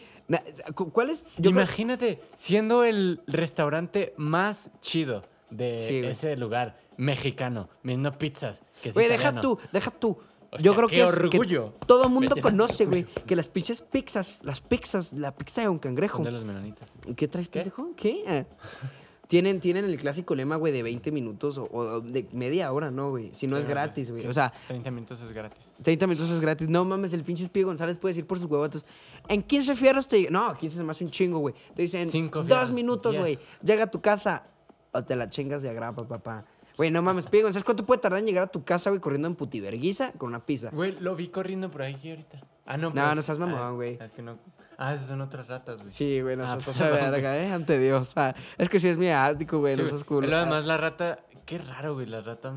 ¿cuál 0.93 1.11
es? 1.11 1.25
Imagínate, 1.39 2.23
siendo 2.35 2.85
el 2.85 3.23
restaurante 3.27 4.15
más 4.17 4.71
chido 4.81 5.25
de 5.51 6.09
ese 6.09 6.37
lugar 6.37 6.79
mexicano, 6.97 7.69
vendiendo 7.83 8.17
pizzas. 8.17 8.63
Güey, 8.95 9.09
deja 9.09 9.41
tú, 9.41 9.59
deja 9.73 9.91
tú. 9.91 10.19
Yo 10.59 10.75
creo 10.75 10.89
que, 10.89 11.05
orgullo. 11.05 11.75
Es 11.81 11.87
todo 11.87 12.05
el 12.05 12.11
mundo 12.11 12.35
conoce, 12.43 12.87
güey, 12.87 13.05
que 13.05 13.37
las 13.37 13.49
pinches 13.49 13.83
pizzas, 13.83 14.41
las 14.45 14.61
pizzas, 14.61 15.13
la 15.13 15.35
pizza 15.35 15.63
de 15.63 15.69
un 15.69 15.79
cangrejo. 15.79 16.19
Son 16.19 16.25
de 16.25 16.33
los 16.33 16.45
menonitas. 16.45 16.91
¿Qué 17.17 17.29
traes, 17.29 17.49
¿Qué? 17.49 17.71
¿Qué? 17.97 18.25
Ah. 18.27 18.45
Tienen, 19.31 19.61
tienen 19.61 19.85
el 19.85 19.97
clásico 19.97 20.35
lema, 20.35 20.57
güey, 20.57 20.73
de 20.73 20.83
20 20.83 21.13
minutos 21.13 21.57
o, 21.57 22.01
de 22.01 22.27
media 22.33 22.73
hora, 22.73 22.91
¿no, 22.91 23.11
güey? 23.11 23.31
Si 23.33 23.47
no 23.47 23.59
es 23.59 23.65
gratis, 23.65 24.11
güey. 24.11 24.27
O 24.27 24.33
sea... 24.33 24.53
30 24.67 24.91
minutos 24.91 25.21
es 25.23 25.31
gratis. 25.31 25.73
30 25.83 26.09
minutos 26.09 26.31
es 26.31 26.41
gratis. 26.41 26.69
No 26.69 26.85
mames, 26.85 27.13
el 27.13 27.23
pinche 27.23 27.45
Espíritu 27.45 27.69
González 27.69 27.97
puede 27.97 28.15
decir 28.15 28.27
por 28.27 28.41
sus 28.41 28.51
huevotos. 28.51 28.85
En 29.29 29.45
15 29.45 29.77
fierros 29.77 30.09
te... 30.09 30.29
No, 30.33 30.53
15 30.53 30.79
es 30.79 30.85
más 30.85 31.01
un 31.01 31.13
chingo, 31.13 31.39
güey. 31.39 31.55
Te 31.77 31.83
dicen... 31.83 32.09
Cinco 32.09 32.43
dos 32.43 32.73
minutos, 32.73 33.17
güey. 33.17 33.39
Llega 33.63 33.85
a 33.85 33.87
tu 33.87 34.01
casa 34.01 34.47
o 34.91 35.05
te 35.05 35.15
la 35.15 35.31
chingas 35.31 35.63
de 35.63 35.71
agrapa, 35.71 36.09
papá. 36.09 36.45
Güey, 36.81 36.91
no 36.91 37.03
mames, 37.03 37.27
Pigo, 37.27 37.47
¿sabes 37.49 37.63
cuánto 37.63 37.85
puede 37.85 38.01
tardar 38.01 38.21
en 38.21 38.25
llegar 38.25 38.45
a 38.45 38.47
tu 38.47 38.65
casa, 38.65 38.89
güey, 38.89 39.03
corriendo 39.03 39.29
en 39.29 39.35
putiverguiza 39.35 40.13
con 40.13 40.31
una 40.31 40.47
pizza? 40.47 40.71
Güey, 40.73 40.99
lo 40.99 41.15
vi 41.15 41.29
corriendo 41.29 41.71
por 41.71 41.83
ahí 41.83 42.01
ahorita. 42.09 42.41
Ah, 42.65 42.79
no, 42.79 42.89
No, 42.89 42.95
pues, 42.95 43.15
no 43.17 43.21
estás 43.21 43.39
mamón, 43.39 43.59
ah, 43.63 43.69
güey. 43.73 43.99
es 44.01 44.13
que 44.13 44.23
no. 44.23 44.39
Ah, 44.79 44.95
esas 44.95 45.09
son 45.09 45.21
otras 45.21 45.47
ratas, 45.47 45.77
güey. 45.77 45.93
Sí, 45.93 46.23
güey, 46.23 46.39
no 46.39 46.45
ah, 46.45 46.59
seas 46.59 46.79
verga, 46.79 47.37
¿eh? 47.37 47.53
Ante 47.53 47.79
Dios. 47.79 48.15
Ah, 48.17 48.35
es 48.57 48.71
que 48.71 48.81
sí 48.81 48.89
es 48.89 48.97
mi 48.97 49.11
ático, 49.11 49.59
güey, 49.59 49.77
no 49.77 49.87
seas 49.87 50.05
culo. 50.05 50.23
Pero 50.23 50.39
además 50.39 50.65
la 50.65 50.79
rata... 50.79 51.19
Qué 51.45 51.59
raro, 51.59 51.93
güey, 51.97 52.07
la 52.07 52.23
rata... 52.23 52.55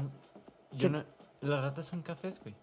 Yo 0.71 0.88
no... 0.89 1.03
Las 1.41 1.62
ratas 1.62 1.88
son 1.88 2.01
cafés, 2.01 2.39
güey. 2.41 2.55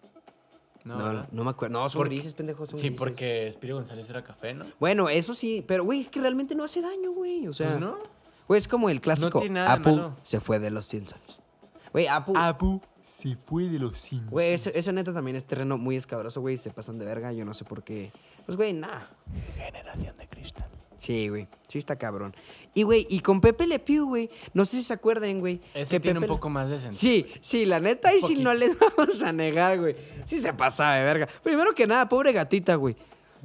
No, 0.83 1.13
no, 1.13 1.27
no, 1.31 1.43
me 1.43 1.51
acuerdo. 1.51 1.77
No, 1.77 1.87
son 1.89 2.05
grises, 2.05 2.33
pendejos. 2.33 2.69
sí, 2.73 2.89
porque 2.89 3.45
Espíritu 3.45 3.77
González 3.77 4.09
era 4.09 4.23
café, 4.23 4.55
¿no? 4.55 4.65
Bueno, 4.79 5.09
eso 5.09 5.35
sí, 5.35 5.63
pero, 5.67 5.83
güey, 5.83 5.99
es 5.99 6.09
que 6.09 6.21
realmente 6.21 6.55
no 6.55 6.63
hace 6.63 6.81
daño, 6.81 7.11
güey. 7.11 7.47
O 7.47 7.53
sea, 7.53 7.67
pues 7.67 7.81
no. 7.81 7.99
Güey, 8.47 8.57
es 8.57 8.67
como 8.67 8.89
el 8.89 8.99
clásico. 8.99 9.43
No 9.47 9.63
Apu 9.63 10.13
se 10.23 10.39
fue 10.39 10.57
de 10.57 10.71
los 10.71 10.87
Simpsons. 10.87 11.43
Güey, 11.91 12.07
Apu. 12.07 12.37
Apu 12.37 12.81
se 13.03 13.35
fue 13.35 13.63
de 13.67 13.79
los 13.79 13.97
Simpsons. 13.97 14.31
Güey, 14.31 14.53
eso, 14.53 14.91
neta 14.91 15.13
también 15.13 15.35
es 15.35 15.45
terreno 15.45 15.77
muy 15.77 15.95
escabroso, 15.95 16.41
güey. 16.41 16.57
Se 16.57 16.69
pasan 16.71 16.97
de 16.99 17.05
verga. 17.05 17.33
Yo 17.33 17.45
no 17.45 17.53
sé 17.53 17.65
por 17.65 17.83
qué. 17.83 18.11
Pues, 18.45 18.55
güey, 18.55 18.73
nada. 18.73 19.09
Generación 19.55 20.15
de 20.17 20.27
cristal. 20.27 20.67
Sí, 20.97 21.29
güey. 21.29 21.47
Sí 21.67 21.79
está 21.79 21.95
cabrón. 21.95 22.35
Y, 22.75 22.83
güey, 22.83 23.07
y 23.09 23.21
con 23.21 23.41
Pepe 23.41 23.65
Le 23.65 23.79
Pew, 23.79 24.05
güey. 24.05 24.29
No 24.53 24.65
sé 24.65 24.77
si 24.77 24.83
se 24.83 24.93
acuerdan, 24.93 25.39
güey. 25.39 25.59
Ese 25.73 25.99
tiene 25.99 26.19
un 26.19 26.27
poco 26.27 26.47
más 26.49 26.69
de 26.69 26.77
sentido. 26.77 26.99
Sí, 26.99 27.25
sí, 27.41 27.65
la 27.65 27.79
neta. 27.79 28.13
Y 28.13 28.21
si 28.21 28.35
no 28.35 28.53
les 28.53 28.77
vamos 28.97 29.21
a 29.23 29.33
negar, 29.33 29.79
güey. 29.79 29.95
Sí 30.25 30.39
se 30.39 30.53
pasaba 30.53 30.95
de 30.95 31.03
verga. 31.03 31.27
Primero 31.41 31.73
que 31.73 31.87
nada, 31.87 32.07
pobre 32.07 32.31
gatita, 32.33 32.75
güey. 32.75 32.95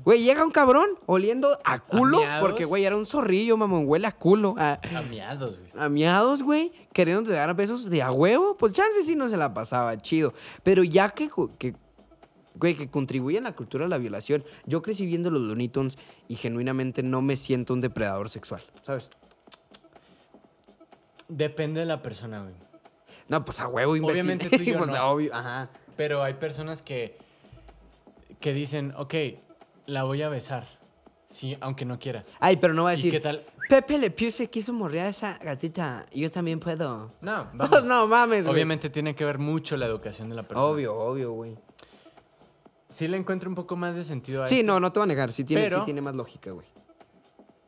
Güey, 0.05 0.23
llega 0.23 0.45
un 0.45 0.51
cabrón 0.51 0.87
oliendo 1.07 1.59
a 1.65 1.79
culo. 1.79 2.21
porque, 2.41 2.65
güey, 2.67 2.85
era 2.85 2.97
un 2.97 3.07
zorrillo, 3.07 3.57
mamón. 3.57 3.85
Huele 3.87 4.07
a 4.07 4.13
culo. 4.13 4.55
A, 4.59 4.79
miados, 5.09 5.59
güey. 5.59 5.71
A 5.83 5.89
miados, 5.89 6.43
güey. 6.43 6.73
Queriendo 6.97 7.31
dar 7.31 7.55
besos 7.55 7.91
de 7.91 8.03
a 8.03 8.11
huevo. 8.11 8.57
Pues 8.57 8.73
chance 8.73 9.05
sí 9.05 9.17
no 9.17 9.29
se 9.29 9.37
la 9.37 9.53
pasaba 9.53 9.99
chido. 9.99 10.33
Pero 10.63 10.83
ya 10.83 11.11
que, 11.11 11.29
que 11.59 11.75
güey, 12.55 12.75
que 12.75 12.89
contribuye 12.89 13.37
a 13.37 13.43
la 13.43 13.53
cultura 13.53 13.85
de 13.85 13.91
la 13.91 13.99
violación. 13.99 14.43
Yo 14.65 14.81
crecí 14.81 15.05
viendo 15.05 15.31
los 15.31 15.43
Looney 15.43 15.69
Tunes 15.69 15.99
y 16.27 16.37
genuinamente 16.37 17.03
no 17.03 17.21
me 17.21 17.37
siento 17.37 17.75
un 17.75 17.83
depredador 17.83 18.31
sexual, 18.31 18.63
¿sabes? 18.81 19.11
Depende 21.29 21.81
de 21.81 21.87
la 21.87 22.01
persona, 22.01 22.41
güey. 22.41 22.55
No, 23.29 23.45
pues 23.45 23.61
a 23.61 23.69
huevo, 23.69 23.95
imbécil. 23.95 24.13
Obviamente 24.13 24.49
tú 24.49 24.63
y 24.63 24.67
yo 24.73 24.79
pues, 24.79 24.91
no. 24.91 25.05
obvio, 25.05 25.35
ajá. 25.35 25.69
Pero 25.99 26.23
hay 26.23 26.33
personas 26.33 26.81
que, 26.81 27.19
que 28.41 28.55
dicen, 28.55 28.95
ok, 28.97 29.15
la 29.85 30.05
voy 30.05 30.23
a 30.23 30.31
besar. 30.31 30.65
Sí, 31.29 31.57
aunque 31.61 31.85
no 31.85 31.99
quiera. 31.99 32.25
Ay, 32.39 32.57
pero 32.57 32.73
no 32.73 32.85
va 32.85 32.91
a 32.91 32.93
decir. 32.93 33.09
¿Y 33.09 33.11
qué 33.17 33.21
tal? 33.21 33.45
Pepe 33.69 33.99
Le 33.99 34.11
Pew 34.11 34.31
se 34.31 34.49
quiso 34.49 34.73
morrer 34.73 35.07
a 35.07 35.09
esa 35.09 35.39
gatita. 35.39 36.07
Yo 36.15 36.31
también 36.31 36.61
puedo. 36.61 37.13
No, 37.21 37.49
vamos. 37.55 37.85
no 37.85 38.07
mames, 38.07 38.45
güey. 38.45 38.55
Obviamente 38.55 38.91
tiene 38.91 39.15
que 39.15 39.25
ver 39.25 39.39
mucho 39.39 39.77
la 39.77 39.87
educación 39.87 40.29
de 40.29 40.37
la 40.37 40.43
persona. 40.45 40.67
Obvio, 40.67 40.95
obvio, 40.95 41.33
güey. 41.33 41.57
Sí 42.89 43.09
le 43.09 43.17
encuentro 43.17 43.49
un 43.49 43.57
poco 43.57 43.75
más 43.75 43.97
de 43.97 44.05
sentido 44.05 44.45
a 44.45 44.47
Sí, 44.47 44.63
no, 44.63 44.79
no 44.79 44.93
te 44.93 45.01
voy 45.01 45.05
a 45.05 45.09
negar. 45.09 45.33
Sí 45.33 45.43
tiene, 45.43 45.69
sí 45.69 45.77
tiene 45.85 46.01
más 46.01 46.15
lógica, 46.15 46.53
güey. 46.53 46.67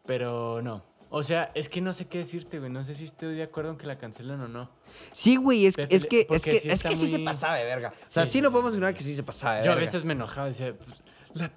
Pero 0.06 0.62
no. 0.62 0.84
O 1.10 1.22
sea, 1.22 1.50
es 1.54 1.68
que 1.68 1.80
no 1.80 1.92
sé 1.92 2.06
qué 2.06 2.18
decirte, 2.18 2.58
güey. 2.60 2.70
No 2.70 2.84
sé 2.84 2.94
si 2.94 3.04
estoy 3.04 3.34
de 3.34 3.42
acuerdo 3.42 3.72
en 3.72 3.76
que 3.78 3.86
la 3.86 3.98
cancelen 3.98 4.40
o 4.40 4.48
no. 4.48 4.70
Sí, 5.12 5.36
güey, 5.36 5.66
es, 5.66 5.76
es 5.78 6.04
que, 6.04 6.26
es 6.30 6.44
que, 6.44 6.60
sí, 6.60 6.68
es 6.68 6.82
que 6.82 6.94
sí 6.94 7.08
se 7.08 7.18
pasaba 7.18 7.56
de 7.56 7.64
verga. 7.64 7.92
O 8.06 8.08
sea, 8.08 8.26
sí, 8.26 8.40
no 8.40 8.52
podemos 8.52 8.74
ignorar 8.74 8.94
que 8.94 9.02
sí 9.02 9.16
se 9.16 9.22
pasaba 9.22 9.56
de 9.56 9.64
Yo 9.64 9.72
a 9.72 9.74
veces 9.74 10.04
me 10.04 10.12
enojaba, 10.12 10.48
decía, 10.48 10.74
pues, 10.76 11.00
la 11.34 11.50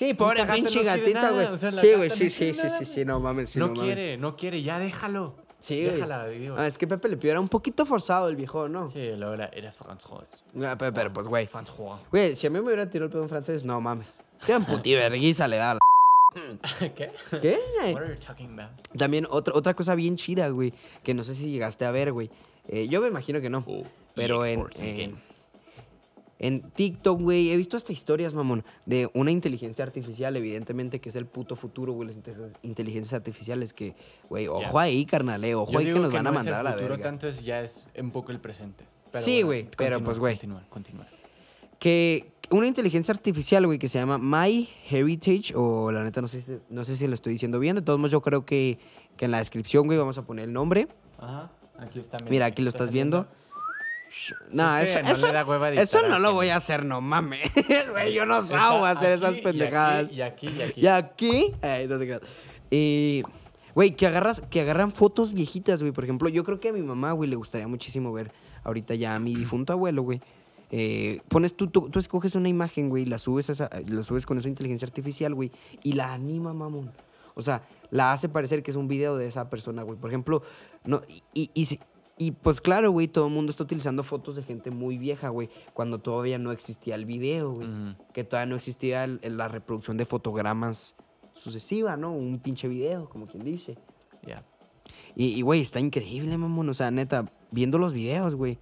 Sí, 0.00 0.14
pobre 0.14 0.46
pinche 0.46 0.82
gatita, 0.82 1.30
güey. 1.30 1.58
sí, 1.58 1.92
güey, 1.94 2.08
sí, 2.08 2.30
sí, 2.30 2.54
sí, 2.54 2.70
sí, 2.78 2.84
sí, 2.86 3.04
no 3.04 3.20
mames. 3.20 3.54
no, 3.54 3.74
quiere, 3.74 4.16
no 4.16 4.34
quiere, 4.34 4.62
ya 4.62 4.78
déjalo. 4.78 5.34
Sí, 5.58 5.82
Déjala, 5.82 6.26
digo. 6.26 6.56
Ah, 6.58 6.66
es 6.66 6.78
que 6.78 6.86
Pepe 6.86 7.06
Le 7.10 7.18
Pew 7.18 7.30
era 7.30 7.38
un 7.38 7.50
poquito 7.50 7.84
forzado 7.84 8.28
el 8.28 8.34
viejo, 8.34 8.66
¿no? 8.66 8.88
Sí, 8.88 9.10
lo 9.14 9.34
era, 9.34 9.50
era 9.52 9.70
francés. 9.70 10.10
Ah, 10.64 10.74
pero, 10.78 10.94
pero, 10.94 11.12
pues, 11.12 11.28
güey. 11.28 11.46
Güey, 12.10 12.34
si 12.34 12.46
a 12.46 12.50
mí 12.50 12.60
me 12.60 12.64
hubiera 12.64 12.88
tirado 12.88 13.08
el 13.08 13.12
pedo 13.12 13.24
en 13.24 13.28
francés, 13.28 13.62
no 13.66 13.78
mames. 13.78 14.22
Qué 14.46 14.58
puti 14.60 14.94
verguiza 14.94 15.46
le 15.46 15.56
da 15.56 15.74
la... 15.74 15.80
¿Qué? 16.78 17.12
¿Qué? 17.42 17.58
What 17.92 18.02
are 18.02 18.14
you 18.14 18.18
talking 18.18 18.58
about? 18.58 18.70
También 18.96 19.26
otra, 19.28 19.52
otra 19.54 19.74
cosa 19.74 19.94
bien 19.94 20.16
chida, 20.16 20.48
güey, 20.48 20.72
que 21.02 21.12
no 21.12 21.24
sé 21.24 21.34
si 21.34 21.50
llegaste 21.50 21.84
a 21.84 21.90
ver, 21.90 22.12
güey. 22.12 22.30
Eh, 22.68 22.88
yo 22.88 23.02
me 23.02 23.08
imagino 23.08 23.42
que 23.42 23.50
no. 23.50 23.64
Oh, 23.66 23.84
pero 24.14 24.46
en, 24.46 24.66
en 24.78 25.20
TikTok, 26.74 27.20
güey, 27.20 27.50
he 27.50 27.56
visto 27.56 27.76
hasta 27.76 27.92
historias, 27.92 28.32
mamón, 28.32 28.64
de 28.86 29.10
una 29.12 29.30
inteligencia 29.30 29.84
artificial, 29.84 30.34
evidentemente, 30.36 31.00
que 31.00 31.10
es 31.10 31.16
el 31.16 31.26
puto 31.26 31.54
futuro, 31.54 31.92
güey, 31.92 32.08
las 32.08 32.18
inteligencias 32.62 33.12
artificiales 33.12 33.74
que, 33.74 33.94
güey, 34.28 34.48
ojo 34.48 34.78
ahí, 34.78 35.04
carnal, 35.04 35.44
eh, 35.44 35.54
ojo 35.54 35.78
ahí 35.78 35.86
que 35.86 35.98
nos 35.98 36.12
van 36.12 36.26
a 36.26 36.32
mandar 36.32 36.54
a 36.54 36.62
la 36.62 36.70
verga. 36.70 36.86
El 36.86 36.88
futuro 36.92 37.02
tanto 37.02 37.28
es 37.28 37.42
ya 37.42 37.60
es 37.60 37.88
un 37.98 38.10
poco 38.10 38.32
el 38.32 38.40
presente. 38.40 38.86
sí, 39.20 39.42
güey, 39.42 39.68
pero 39.76 40.02
pues, 40.02 40.18
güey. 40.18 40.34
Continúa, 40.34 40.64
continúa. 40.70 41.06
Que 41.78 42.32
una 42.50 42.66
inteligencia 42.66 43.12
artificial, 43.12 43.66
güey, 43.66 43.78
que 43.78 43.88
se 43.88 43.98
llama 43.98 44.18
My 44.18 44.68
Heritage, 44.90 45.54
o 45.54 45.92
la 45.92 46.02
neta 46.02 46.20
no 46.20 46.26
sé, 46.26 46.42
si, 46.42 46.58
no 46.68 46.84
sé 46.84 46.96
si 46.96 47.06
lo 47.06 47.14
estoy 47.14 47.34
diciendo 47.34 47.58
bien. 47.58 47.76
De 47.76 47.82
todos 47.82 47.98
modos, 47.98 48.12
yo 48.12 48.22
creo 48.22 48.44
que, 48.44 48.78
que 49.16 49.26
en 49.26 49.30
la 49.30 49.38
descripción, 49.38 49.86
güey, 49.86 49.98
vamos 49.98 50.18
a 50.18 50.22
poner 50.22 50.46
el 50.46 50.52
nombre. 50.52 50.88
Ajá, 51.18 51.50
aquí 51.78 51.98
está. 51.98 52.18
Mira, 52.28 52.46
aquí, 52.46 52.62
lo 52.62 52.70
estás 52.70 52.90
viendo. 52.90 53.28
No, 54.52 54.76
eso, 54.78 55.02
no, 55.02 55.08
eso 55.80 56.02
no 56.08 56.18
lo 56.18 56.32
voy 56.32 56.48
a 56.48 56.56
hacer, 56.56 56.84
no 56.84 57.00
mames. 57.00 57.50
Güey, 57.90 58.12
yo 58.12 58.26
no 58.26 58.42
sabo 58.42 58.84
hacer 58.84 59.12
esas 59.12 59.38
pendejadas. 59.38 60.12
Y 60.12 60.22
aquí, 60.22 60.48
y 60.48 60.62
aquí. 60.62 60.80
Y 60.80 60.86
aquí. 60.86 61.52
Ay, 61.62 61.86
no 61.86 61.98
te 61.98 62.20
Y. 62.70 63.22
Güey, 63.74 63.92
que, 63.92 64.08
agarras, 64.08 64.42
que 64.50 64.60
agarran 64.60 64.92
fotos 64.92 65.32
viejitas, 65.32 65.80
güey. 65.80 65.92
Por 65.92 66.02
ejemplo, 66.02 66.28
yo 66.28 66.42
creo 66.42 66.58
que 66.58 66.70
a 66.70 66.72
mi 66.72 66.82
mamá, 66.82 67.12
güey, 67.12 67.30
le 67.30 67.36
gustaría 67.36 67.68
muchísimo 67.68 68.12
ver 68.12 68.32
ahorita 68.64 68.96
ya 68.96 69.14
a 69.14 69.20
mi 69.20 69.34
difunto 69.34 69.72
abuelo, 69.72 70.02
güey. 70.02 70.20
Eh, 70.72 71.20
pones 71.28 71.56
tú, 71.56 71.68
tú, 71.68 71.98
escoges 71.98 72.34
una 72.34 72.48
imagen, 72.48 72.88
güey, 72.88 73.04
la 73.04 73.18
subes, 73.18 73.50
esa, 73.50 73.70
la 73.88 74.02
subes 74.02 74.26
con 74.26 74.38
esa 74.38 74.48
inteligencia 74.48 74.86
artificial, 74.86 75.34
güey, 75.34 75.50
y 75.82 75.92
la 75.92 76.12
anima, 76.12 76.52
mamón. 76.52 76.92
O 77.34 77.42
sea, 77.42 77.62
la 77.90 78.12
hace 78.12 78.28
parecer 78.28 78.62
que 78.62 78.70
es 78.70 78.76
un 78.76 78.88
video 78.88 79.16
de 79.16 79.26
esa 79.26 79.50
persona, 79.50 79.82
güey. 79.82 79.98
Por 79.98 80.10
ejemplo, 80.10 80.42
no, 80.84 81.02
y, 81.08 81.22
y, 81.34 81.50
y 81.54 81.80
pues 82.42 82.60
claro, 82.60 82.90
güey, 82.90 83.08
todo 83.08 83.28
el 83.28 83.32
mundo 83.32 83.50
está 83.50 83.62
utilizando 83.62 84.04
fotos 84.04 84.36
de 84.36 84.42
gente 84.42 84.70
muy 84.70 84.98
vieja, 84.98 85.30
güey, 85.30 85.48
cuando 85.72 86.00
todavía 86.00 86.38
no 86.38 86.52
existía 86.52 86.94
el 86.94 87.06
video, 87.06 87.52
güey. 87.52 87.96
Que 88.12 88.24
todavía 88.24 88.50
no 88.50 88.56
existía 88.56 89.06
la 89.06 89.48
reproducción 89.48 89.96
de 89.96 90.04
fotogramas 90.04 90.96
sucesiva, 91.34 91.96
¿no? 91.96 92.12
Un 92.12 92.38
pinche 92.38 92.68
video, 92.68 93.08
como 93.08 93.26
quien 93.26 93.42
dice. 93.42 93.78
Ya. 94.26 94.44
Y, 95.16 95.40
güey, 95.40 95.62
está 95.62 95.80
increíble, 95.80 96.36
mamón. 96.36 96.68
O 96.68 96.74
sea, 96.74 96.90
neta, 96.90 97.32
viendo 97.50 97.78
los 97.78 97.94
videos, 97.94 98.34
güey. 98.34 98.58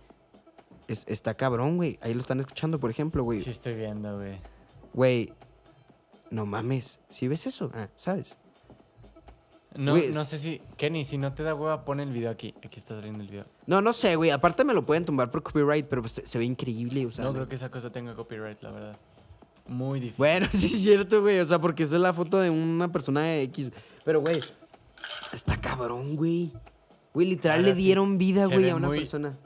está 0.87 1.35
cabrón, 1.35 1.77
güey. 1.77 1.99
Ahí 2.01 2.15
lo 2.15 2.21
están 2.21 2.39
escuchando, 2.39 2.79
por 2.79 2.91
ejemplo, 2.91 3.25
güey. 3.25 3.41
Sí, 3.41 3.51
estoy 3.51 3.75
viendo, 3.75 4.19
güey. 4.19 4.41
Güey, 4.95 5.33
no 6.31 6.47
mames. 6.47 7.01
¿Sí 7.09 7.27
ves 7.27 7.47
eso? 7.47 7.71
Ah, 7.75 7.89
¿sabes? 7.97 8.39
No, 9.75 9.97
no 9.97 10.25
sé 10.25 10.39
si. 10.39 10.61
Kenny, 10.77 11.05
si 11.05 11.19
no 11.19 11.33
te 11.35 11.43
da 11.43 11.55
hueva, 11.55 11.85
pon 11.85 12.01
el 12.01 12.11
video 12.11 12.31
aquí. 12.31 12.55
Aquí 12.65 12.79
está 12.79 12.95
saliendo 12.95 13.23
el 13.23 13.29
video. 13.29 13.45
No, 13.67 13.81
no 13.83 13.93
sé, 13.93 14.17
güey. 14.17 14.31
Aparte 14.31 14.65
me 14.65 14.73
lo 14.75 14.85
pueden 14.87 15.05
tumbar 15.05 15.31
por 15.31 15.43
copyright, 15.43 15.87
pero 15.87 16.03
pues, 16.03 16.23
se 16.25 16.39
ve 16.39 16.45
increíble. 16.45 17.05
O 17.07 17.11
sea, 17.11 17.25
no, 17.25 17.33
creo 17.33 17.49
que 17.49 17.57
esa 17.57 17.71
cosa 17.71 17.91
tenga 17.91 18.15
copyright, 18.15 18.63
la 18.63 18.71
verdad. 18.71 18.99
Muy 19.67 20.01
difícil. 20.01 20.19
Bueno, 20.19 20.49
sí 20.53 20.67
es 20.67 20.81
cierto, 20.83 21.21
güey. 21.21 21.39
O 21.41 21.45
sea, 21.45 21.61
porque 21.61 21.83
esa 21.83 21.97
es 21.97 22.03
la 22.03 22.13
foto 22.13 22.39
de 22.39 22.51
una 22.51 22.91
persona 22.91 23.23
de 23.23 23.43
X. 23.43 23.71
Pero, 24.05 24.21
güey, 24.21 24.41
está 25.33 25.61
cabrón, 25.61 26.17
güey. 26.17 26.53
Güey, 27.13 27.31
literal 27.31 27.63
le 27.63 27.75
dieron 27.75 28.17
vida, 28.17 28.47
güey, 28.47 28.71
a 28.71 28.77
una 28.77 28.89
persona. 28.89 29.37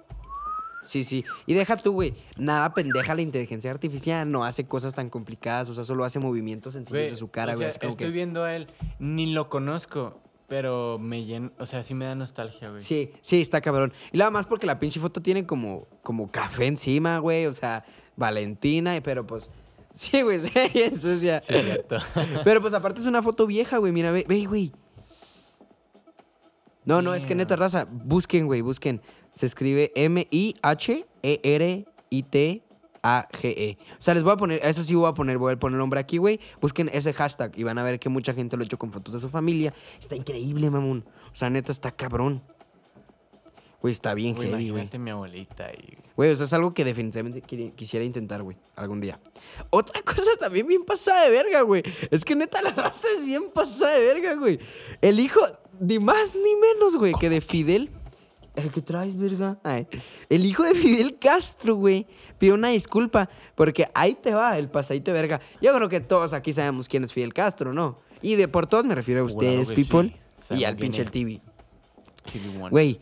Sí, 0.84 1.04
sí. 1.04 1.24
Y 1.46 1.54
deja 1.54 1.76
tú, 1.76 1.92
güey. 1.92 2.14
Nada 2.36 2.72
pendeja 2.74 3.14
la 3.14 3.22
inteligencia 3.22 3.70
artificial. 3.70 4.30
No 4.30 4.44
hace 4.44 4.64
cosas 4.64 4.94
tan 4.94 5.10
complicadas. 5.10 5.68
O 5.68 5.74
sea, 5.74 5.84
solo 5.84 6.04
hace 6.04 6.18
movimientos 6.18 6.74
sencillos 6.74 7.10
de 7.10 7.16
su 7.16 7.30
cara, 7.30 7.54
güey. 7.54 7.68
estoy 7.68 8.10
viendo 8.10 8.44
a 8.44 8.54
él. 8.56 8.68
Ni 8.98 9.32
lo 9.32 9.48
conozco. 9.48 10.20
Pero 10.48 10.98
me 10.98 11.24
llena, 11.24 11.50
o 11.58 11.64
sea, 11.64 11.82
sí 11.82 11.94
me 11.94 12.04
da 12.04 12.14
nostalgia, 12.14 12.68
güey. 12.68 12.82
Sí, 12.82 13.10
sí, 13.22 13.40
está 13.40 13.62
cabrón. 13.62 13.90
Y 14.12 14.18
nada 14.18 14.30
más 14.30 14.46
porque 14.46 14.66
la 14.66 14.78
pinche 14.78 15.00
foto 15.00 15.22
tiene 15.22 15.46
como, 15.46 15.86
como 16.02 16.30
café 16.30 16.66
encima, 16.66 17.18
güey. 17.20 17.46
O 17.46 17.54
sea, 17.54 17.84
Valentina, 18.16 18.92
pero 19.02 19.26
pues. 19.26 19.50
Sí, 19.94 20.22
güey, 20.22 20.40
sí, 20.40 20.50
sucia. 20.96 21.42
Sí, 21.42 21.52
cierto. 21.52 21.98
pero 22.44 22.62
pues 22.62 22.72
aparte 22.72 23.00
es 23.00 23.06
una 23.06 23.22
foto 23.22 23.46
vieja, 23.46 23.76
güey. 23.76 23.92
Mira, 23.92 24.10
ve, 24.10 24.24
ve, 24.26 24.46
güey. 24.46 24.72
No, 26.84 27.02
no, 27.02 27.14
es 27.14 27.26
que 27.26 27.34
neta 27.34 27.56
raza, 27.56 27.86
busquen, 27.90 28.46
güey, 28.46 28.60
busquen. 28.60 29.00
Se 29.32 29.46
escribe 29.46 29.92
M-I-H-E-R-I-T-A-G-E. 29.94 30.98
O 33.98 34.02
sea, 34.02 34.14
les 34.14 34.22
voy 34.22 34.32
a 34.32 34.36
poner, 34.36 34.60
eso 34.64 34.84
sí 34.84 34.94
voy 34.94 35.08
a 35.08 35.14
poner, 35.14 35.38
voy 35.38 35.54
a 35.54 35.58
poner 35.58 35.76
el 35.76 35.78
nombre 35.78 35.98
aquí, 36.00 36.18
güey. 36.18 36.38
Busquen 36.60 36.90
ese 36.92 37.12
hashtag 37.12 37.58
y 37.58 37.62
van 37.62 37.78
a 37.78 37.82
ver 37.82 37.98
que 37.98 38.08
mucha 38.08 38.34
gente 38.34 38.56
lo 38.56 38.62
ha 38.62 38.66
hecho 38.66 38.78
con 38.78 38.92
fotos 38.92 39.14
de 39.14 39.20
su 39.20 39.28
familia. 39.28 39.74
Está 39.98 40.14
increíble, 40.16 40.70
mamón. 40.70 41.04
O 41.32 41.36
sea, 41.36 41.50
neta, 41.50 41.72
está 41.72 41.90
cabrón. 41.90 42.42
Güey, 43.82 43.92
está 43.92 44.14
bien 44.14 44.36
güey, 44.36 44.48
heavy, 44.48 44.70
güey. 44.70 44.88
mi 44.98 45.10
abuelita 45.10 45.72
y... 45.72 45.98
Güey, 46.16 46.30
o 46.30 46.36
sea, 46.36 46.46
es 46.46 46.52
algo 46.52 46.72
que 46.72 46.84
definitivamente 46.84 47.42
quisiera 47.74 48.04
intentar, 48.04 48.40
güey, 48.44 48.56
algún 48.76 49.00
día. 49.00 49.18
Otra 49.70 50.00
cosa 50.04 50.30
también 50.38 50.68
bien 50.68 50.84
pasada 50.84 51.24
de 51.24 51.30
verga, 51.30 51.62
güey. 51.62 51.82
Es 52.12 52.24
que 52.24 52.36
neta 52.36 52.62
la 52.62 52.70
raza 52.70 53.08
es 53.16 53.24
bien 53.24 53.50
pasada 53.52 53.94
de 53.94 54.04
verga, 54.04 54.34
güey. 54.34 54.60
El 55.00 55.18
hijo, 55.18 55.40
ni 55.80 55.98
más 55.98 56.36
ni 56.36 56.54
menos, 56.54 56.94
güey, 56.94 57.12
que 57.18 57.28
de 57.28 57.40
Fidel 57.40 57.90
¿El 58.54 58.70
que 58.70 58.82
traes, 58.82 59.16
verga? 59.16 59.58
el 60.28 60.44
hijo 60.44 60.62
de 60.62 60.74
Fidel 60.74 61.18
Castro, 61.18 61.74
güey, 61.74 62.06
pidió 62.38 62.54
una 62.54 62.68
disculpa 62.68 63.30
porque 63.54 63.88
ahí 63.94 64.14
te 64.14 64.34
va 64.34 64.58
el 64.58 64.68
pasadito 64.68 65.10
de 65.10 65.20
verga. 65.20 65.40
Yo 65.62 65.74
creo 65.74 65.88
que 65.88 66.00
todos 66.00 66.34
aquí 66.34 66.52
sabemos 66.52 66.86
quién 66.86 67.04
es 67.04 67.12
Fidel 67.12 67.32
Castro, 67.32 67.72
¿no? 67.72 67.98
Y 68.20 68.34
de 68.34 68.48
por 68.48 68.66
todos 68.66 68.84
me 68.84 68.94
refiero 68.94 69.22
a 69.22 69.24
ustedes, 69.24 69.72
people, 69.72 70.14
y 70.50 70.64
al 70.64 70.76
pinche 70.76 71.02
el 71.02 71.10
TV. 71.10 71.40
Güey, 72.70 73.00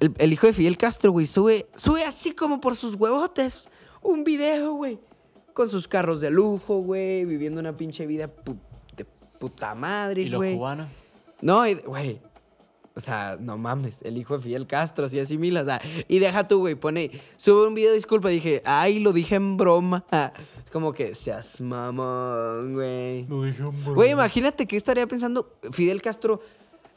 el, 0.00 0.32
hijo 0.32 0.46
de 0.46 0.52
Fidel 0.54 0.78
Castro, 0.78 1.12
güey, 1.12 1.26
sube, 1.26 1.68
sube 1.76 2.04
así 2.04 2.32
como 2.32 2.60
por 2.60 2.74
sus 2.74 2.94
huevotes 2.94 3.68
un 4.02 4.24
video, 4.24 4.72
güey, 4.72 4.98
con 5.52 5.68
sus 5.68 5.86
carros 5.86 6.22
de 6.22 6.30
lujo, 6.30 6.78
güey, 6.78 7.26
viviendo 7.26 7.60
una 7.60 7.76
pinche 7.76 8.06
vida 8.06 8.30
de 8.96 9.04
puta 9.38 9.74
madre, 9.74 10.30
güey. 10.30 10.52
¿Y 10.52 10.54
lo 10.54 10.58
cubano? 10.58 10.88
No, 11.42 11.64
güey, 11.84 12.20
o 13.00 13.02
sea, 13.02 13.38
no 13.40 13.56
mames, 13.56 14.02
el 14.02 14.18
hijo 14.18 14.36
de 14.36 14.44
Fidel 14.44 14.66
Castro, 14.66 15.06
así 15.06 15.18
asimila. 15.18 15.62
O 15.62 15.64
sea, 15.64 15.80
y 16.06 16.18
deja 16.18 16.46
tú, 16.46 16.58
güey, 16.58 16.74
pone, 16.74 17.10
sube 17.38 17.66
un 17.66 17.74
video, 17.74 17.94
disculpa, 17.94 18.28
dije, 18.28 18.60
ay, 18.66 18.98
lo 18.98 19.12
dije 19.12 19.36
en 19.36 19.56
broma. 19.56 20.04
Es 20.64 20.70
como 20.70 20.92
que 20.92 21.16
seas 21.16 21.60
mamón, 21.60 22.74
güey. 22.74 23.26
Lo 23.26 23.42
dije 23.42 23.62
en 23.62 23.70
broma. 23.82 23.94
Güey, 23.94 24.10
imagínate 24.10 24.66
qué 24.66 24.76
estaría 24.76 25.06
pensando 25.06 25.56
Fidel 25.72 26.02
Castro 26.02 26.42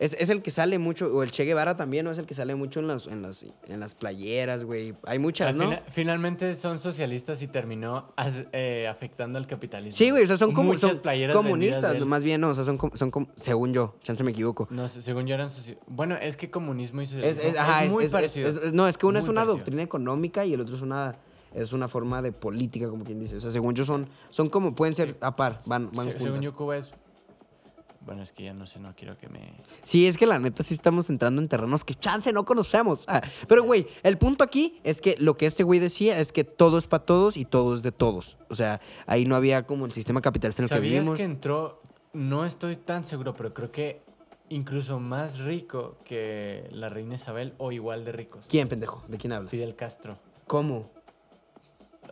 es, 0.03 0.15
es, 0.19 0.29
el 0.29 0.41
que 0.41 0.51
sale 0.51 0.79
mucho, 0.79 1.07
o 1.07 1.23
el 1.23 1.31
Che 1.31 1.45
Guevara 1.45 1.77
también, 1.77 2.03
¿no? 2.03 2.11
Es 2.11 2.17
el 2.17 2.25
que 2.25 2.33
sale 2.33 2.55
mucho 2.55 2.81
en 2.81 2.87
las, 2.87 3.07
en 3.07 3.21
las, 3.21 3.45
en 3.67 3.79
las 3.79 3.95
playeras, 3.95 4.65
güey. 4.65 4.95
Hay 5.05 5.17
muchas, 5.17 5.55
¿no? 5.55 5.71
finalmente 5.87 6.55
son 6.55 6.79
socialistas 6.79 7.41
y 7.41 7.47
terminó 7.47 8.11
eh, 8.51 8.87
afectando 8.89 9.37
al 9.37 9.47
capitalismo. 9.47 9.97
Sí, 9.97 10.09
güey, 10.09 10.23
o 10.23 10.27
sea, 10.27 10.35
son, 10.35 10.51
como, 10.53 10.77
son 10.77 10.99
comunistas, 11.31 12.05
más 12.05 12.21
bien, 12.21 12.41
¿no? 12.41 12.49
O 12.49 12.53
sea, 12.53 12.65
son, 12.65 12.77
son 12.93 13.29
según 13.35 13.73
yo, 13.73 13.95
chance 14.03 14.23
me 14.23 14.31
equivoco. 14.31 14.67
No, 14.71 14.87
según 14.87 15.25
yo 15.25 15.35
eran 15.35 15.49
Bueno, 15.87 16.17
es 16.21 16.35
que 16.35 16.51
comunismo 16.51 17.01
y 17.01 17.05
socialismo 17.05 17.41
es, 17.41 17.57
ajá, 17.57 17.85
es 17.85 17.91
muy 17.91 18.07
parecido. 18.09 18.51
no, 18.73 18.87
es 18.87 18.97
que 18.97 19.05
uno 19.05 19.19
es 19.19 19.27
una 19.29 19.45
doctrina 19.45 19.83
económica 19.83 20.45
y 20.45 20.53
el 20.53 20.61
otro 20.61 20.75
es 20.75 20.81
una 20.81 21.15
es 21.53 21.71
una 21.71 21.87
forma 21.87 22.21
de 22.21 22.31
política, 22.31 22.89
como 22.89 23.03
quien 23.03 23.19
dice. 23.19 23.37
O 23.37 23.39
sea, 23.39 23.51
según 23.51 23.75
yo 23.75 23.85
son, 23.85 24.07
son 24.31 24.49
como, 24.49 24.73
pueden 24.73 24.95
ser 24.95 25.17
a 25.21 25.35
par, 25.35 25.55
van, 25.67 25.91
van 25.91 26.07
juntas. 26.07 26.23
Según 26.23 26.41
yo, 26.41 26.55
Cuba 26.55 26.77
es 26.77 26.91
bueno, 28.05 28.21
es 28.21 28.31
que 28.31 28.43
ya 28.43 28.53
no 28.53 28.67
sé, 28.67 28.79
no 28.79 28.93
quiero 28.95 29.17
que 29.17 29.29
me. 29.29 29.53
Sí, 29.83 30.07
es 30.07 30.17
que 30.17 30.25
la 30.25 30.39
neta 30.39 30.63
sí 30.63 30.73
estamos 30.73 31.09
entrando 31.09 31.41
en 31.41 31.47
terrenos 31.47 31.85
que 31.85 31.95
chance 31.95 32.31
no 32.33 32.45
conocemos. 32.45 33.05
Ah, 33.07 33.21
pero, 33.47 33.63
güey, 33.63 33.87
el 34.03 34.17
punto 34.17 34.43
aquí 34.43 34.79
es 34.83 35.01
que 35.01 35.15
lo 35.19 35.37
que 35.37 35.45
este 35.45 35.63
güey 35.63 35.79
decía 35.79 36.19
es 36.19 36.31
que 36.31 36.43
todo 36.43 36.77
es 36.77 36.87
para 36.87 37.05
todos 37.05 37.37
y 37.37 37.45
todo 37.45 37.73
es 37.73 37.81
de 37.81 37.91
todos. 37.91 38.37
O 38.49 38.55
sea, 38.55 38.81
ahí 39.05 39.25
no 39.25 39.35
había 39.35 39.65
como 39.65 39.85
el 39.85 39.91
sistema 39.91 40.21
capitalista 40.21 40.61
en 40.61 40.65
el 40.65 40.69
que 40.69 40.79
vivimos. 40.79 41.07
¿Sabías 41.07 41.17
que 41.17 41.23
entró? 41.23 41.81
No 42.13 42.45
estoy 42.45 42.75
tan 42.75 43.03
seguro, 43.03 43.33
pero 43.33 43.53
creo 43.53 43.71
que 43.71 44.01
incluso 44.49 44.99
más 44.99 45.39
rico 45.39 45.97
que 46.03 46.67
la 46.71 46.89
reina 46.89 47.15
Isabel 47.15 47.53
o 47.57 47.71
igual 47.71 48.05
de 48.05 48.11
ricos. 48.11 48.45
¿Quién, 48.47 48.67
pendejo? 48.67 49.03
¿De 49.07 49.17
quién 49.17 49.33
hablas? 49.33 49.49
Fidel 49.49 49.75
Castro. 49.75 50.17
¿Cómo? 50.47 50.91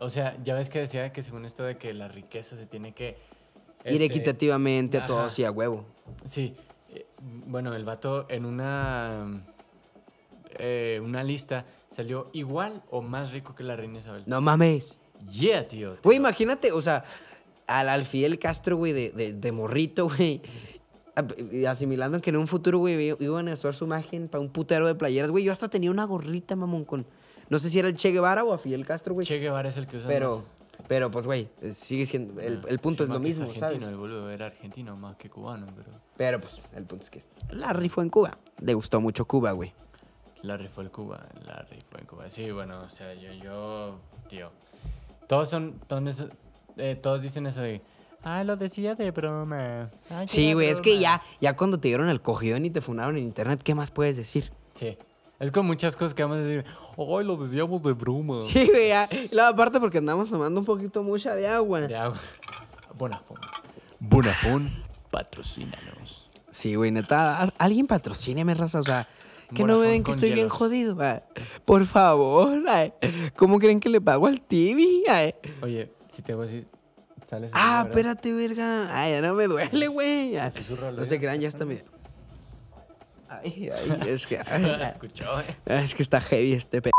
O 0.00 0.08
sea, 0.08 0.36
ya 0.42 0.54
ves 0.54 0.68
que 0.68 0.80
decía 0.80 1.12
que 1.12 1.22
según 1.22 1.44
esto 1.44 1.62
de 1.62 1.76
que 1.76 1.94
la 1.94 2.08
riqueza 2.08 2.56
se 2.56 2.66
tiene 2.66 2.92
que 2.92 3.16
Ir 3.84 3.92
este, 3.94 4.04
equitativamente 4.06 4.98
a 4.98 5.06
todos 5.06 5.38
y 5.38 5.44
a 5.44 5.50
huevo. 5.50 5.84
Sí. 6.24 6.54
Eh, 6.90 7.06
bueno, 7.18 7.74
el 7.74 7.84
vato 7.84 8.26
en 8.28 8.44
una, 8.44 9.44
eh, 10.58 11.00
una 11.02 11.24
lista 11.24 11.66
salió 11.88 12.30
igual 12.32 12.82
o 12.90 13.02
más 13.02 13.32
rico 13.32 13.54
que 13.54 13.64
la 13.64 13.76
reina 13.76 13.98
Isabel. 13.98 14.24
No 14.26 14.40
mames. 14.40 14.98
Yeah, 15.30 15.66
tío. 15.66 15.96
Güey, 16.02 16.16
imagínate, 16.16 16.72
o 16.72 16.80
sea, 16.82 17.04
al, 17.66 17.88
al 17.88 18.04
Fidel 18.04 18.38
Castro, 18.38 18.76
güey, 18.76 18.92
de, 18.92 19.32
de, 19.32 19.52
morrito, 19.52 20.08
güey. 20.08 20.42
Asimilando 21.68 22.20
que 22.20 22.30
en 22.30 22.36
un 22.36 22.48
futuro, 22.48 22.78
güey, 22.78 23.14
iban 23.20 23.48
a 23.48 23.52
usar 23.52 23.74
su 23.74 23.84
imagen 23.84 24.28
para 24.28 24.40
un 24.40 24.50
putero 24.50 24.86
de 24.86 24.94
playeras. 24.94 25.30
Güey, 25.30 25.44
yo 25.44 25.52
hasta 25.52 25.68
tenía 25.68 25.90
una 25.90 26.04
gorrita, 26.04 26.56
mamón, 26.56 26.84
con... 26.84 27.06
No 27.50 27.58
sé 27.58 27.68
si 27.68 27.78
era 27.78 27.88
el 27.88 27.96
Che 27.96 28.10
Guevara 28.10 28.44
o 28.44 28.52
a 28.52 28.58
Fidel 28.58 28.86
Castro, 28.86 29.14
güey. 29.14 29.26
Che 29.26 29.38
Guevara 29.38 29.68
es 29.68 29.76
el 29.76 29.86
que 29.86 29.98
usa 29.98 30.08
Pero, 30.08 30.44
pero 30.88 31.10
pues, 31.10 31.26
güey, 31.26 31.48
sigue 31.70 32.06
siendo. 32.06 32.40
El, 32.40 32.60
el 32.68 32.78
punto 32.78 33.04
es 33.04 33.10
lo 33.10 33.20
mismo, 33.20 33.50
es 33.50 33.62
argentino, 33.62 33.90
El 33.90 33.96
boludo 33.96 34.30
era 34.30 34.46
argentino 34.46 34.96
más 34.96 35.16
que 35.16 35.30
cubano, 35.30 35.66
pero. 35.76 35.90
Pero 36.16 36.40
pues, 36.40 36.60
el 36.74 36.84
punto 36.84 37.04
es 37.04 37.10
que 37.10 37.22
Larry 37.50 37.88
fue 37.88 38.04
en 38.04 38.10
Cuba. 38.10 38.38
Le 38.60 38.74
gustó 38.74 39.00
mucho 39.00 39.24
Cuba, 39.26 39.52
güey. 39.52 39.72
Larry 40.42 40.68
fue 40.68 40.84
en 40.84 40.90
Cuba, 40.90 41.26
Larry 41.46 41.78
fue 41.88 42.00
en 42.00 42.06
Cuba. 42.06 42.28
Sí, 42.28 42.50
bueno, 42.50 42.82
o 42.82 42.90
sea, 42.90 43.14
yo, 43.14 43.32
yo 43.32 43.98
tío. 44.28 44.50
Todos 45.28 45.48
son. 45.48 45.80
Todos, 45.86 46.28
eh, 46.76 46.96
todos 47.00 47.22
dicen 47.22 47.46
eso 47.46 47.62
de. 47.62 47.80
Ah, 48.24 48.44
lo 48.44 48.56
decía 48.56 48.94
de 48.94 49.10
broma. 49.10 49.90
sí, 50.26 50.52
güey, 50.52 50.68
es 50.68 50.80
que 50.80 50.98
ya, 50.98 51.22
ya 51.40 51.56
cuando 51.56 51.80
te 51.80 51.88
dieron 51.88 52.08
el 52.08 52.20
cogión 52.20 52.64
y 52.64 52.70
te 52.70 52.80
funaron 52.80 53.16
en 53.16 53.24
internet, 53.24 53.62
¿qué 53.64 53.74
más 53.74 53.90
puedes 53.90 54.16
decir? 54.16 54.52
Sí. 54.74 54.96
Es 55.42 55.50
con 55.50 55.66
muchas 55.66 55.96
cosas 55.96 56.14
que 56.14 56.22
vamos 56.22 56.38
a 56.38 56.40
decir, 56.40 56.64
¡ay, 56.96 57.24
lo 57.26 57.36
decíamos 57.36 57.82
de 57.82 57.92
bruma! 57.92 58.40
Sí, 58.42 58.68
güey, 58.70 58.88
ya. 58.88 59.08
Y 59.10 59.28
luego, 59.34 59.48
aparte 59.50 59.80
porque 59.80 59.98
andamos 59.98 60.30
tomando 60.30 60.60
un 60.60 60.64
poquito 60.64 61.02
mucha 61.02 61.34
de 61.34 61.48
agua. 61.48 61.80
De 61.82 61.96
agua. 61.96 62.16
Bonafón. 62.96 63.38
Bonafón, 63.98 64.70
patrocínanos. 65.10 66.30
Sí, 66.50 66.74
güey, 66.76 66.90
neta, 66.92 67.40
alguien 67.58 67.86
patrocíneme, 67.86 68.54
raza, 68.54 68.80
o 68.80 68.82
sea, 68.84 69.08
que 69.54 69.64
no 69.64 69.74
Bonafón 69.74 69.82
ven 69.82 70.02
que 70.02 70.04
con 70.04 70.14
estoy 70.14 70.28
bien 70.28 70.36
hielos. 70.46 70.52
jodido, 70.52 70.96
ay. 71.00 71.20
Por 71.64 71.86
favor, 71.86 72.62
ay. 72.68 72.92
¿Cómo 73.36 73.58
creen 73.58 73.80
que 73.80 73.88
le 73.88 74.00
pago 74.00 74.26
al 74.28 74.40
TV? 74.42 75.02
ay? 75.08 75.34
Oye, 75.62 75.90
si 76.08 76.22
te 76.22 76.32
hago 76.32 76.42
así, 76.42 76.64
sales 77.28 77.50
Ah, 77.54 77.84
espérate, 77.88 78.32
verga. 78.32 78.88
Ay, 78.96 79.12
ya 79.12 79.20
no 79.22 79.34
me 79.34 79.46
duele, 79.48 79.88
güey. 79.88 80.36
Ay, 80.36 80.50
susurro 80.52 80.88
al 80.88 80.96
No 80.96 81.04
se 81.04 81.14
oído. 81.14 81.20
crean, 81.22 81.40
ya 81.40 81.48
está 81.48 81.64
medio. 81.64 81.84
Ay, 83.42 83.70
ay, 83.72 84.00
es 84.08 84.26
que. 84.26 84.38
ay, 84.50 84.64
ay. 84.64 84.82
Escuchó, 84.88 85.40
eh. 85.40 85.56
Es 85.66 85.94
que 85.94 86.02
está 86.02 86.20
heavy 86.20 86.52
este 86.54 86.82
pe. 86.82 86.90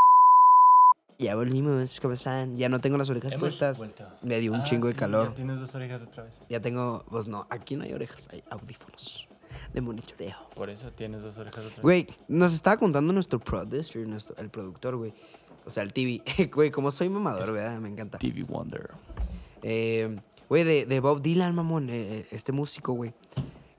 Ya 1.20 1.36
volvimos, 1.36 2.00
¿cómo 2.02 2.14
están? 2.16 2.58
Ya 2.58 2.68
no 2.70 2.82
tengo 2.82 2.98
las 2.98 3.10
orejas 3.10 3.32
Hemos 3.34 3.42
puestas. 3.42 3.78
vuelto. 3.78 4.06
Me 4.24 4.40
dio 4.40 4.52
un 4.52 4.62
Ah, 4.62 4.64
chingo 4.64 4.88
de 4.88 4.94
calor. 4.96 5.30
Ya 5.30 5.36
tienes 5.36 5.60
dos 5.60 5.74
orejas 5.76 6.02
otra 6.02 6.24
vez. 6.24 6.34
Ya 6.50 6.60
tengo, 6.60 7.06
pues 7.10 7.28
no, 7.28 7.48
aquí 7.50 7.76
no 7.76 7.84
hay 7.84 7.94
orejas, 7.94 8.28
hay 8.32 8.44
audífonos 8.50 9.30
de 9.74 9.82
monitoreo. 9.82 10.36
Por 10.56 10.70
eso 10.70 10.92
tienes 10.92 11.22
dos 11.24 11.38
orejas 11.38 11.60
otra 11.66 11.76
vez. 11.78 11.82
Güey, 11.82 12.08
nos 12.28 12.54
estaba 12.54 12.78
contando 12.78 13.14
nuestro 13.14 13.40
producer, 13.40 14.06
nuestro, 14.08 14.36
el 14.38 14.50
productor, 14.50 14.98
güey. 14.98 15.14
O 15.66 15.70
sea, 15.70 15.84
el 15.84 15.94
TV. 15.94 16.22
Güey, 16.54 16.72
como 16.72 16.92
soy 16.92 17.08
mamador, 17.10 17.54
¿verdad? 17.54 17.80
Me 17.80 17.88
encanta. 17.90 18.18
TV 18.18 18.44
Wonder. 18.44 18.90
Eh, 19.62 20.20
Güey, 20.50 20.66
de, 20.66 20.86
de 20.86 21.00
Bob 21.00 21.22
Dylan, 21.22 21.56
mamón, 21.56 21.90
eh, 21.90 22.26
este 22.32 22.52
músico, 22.52 22.94
güey. 22.94 23.14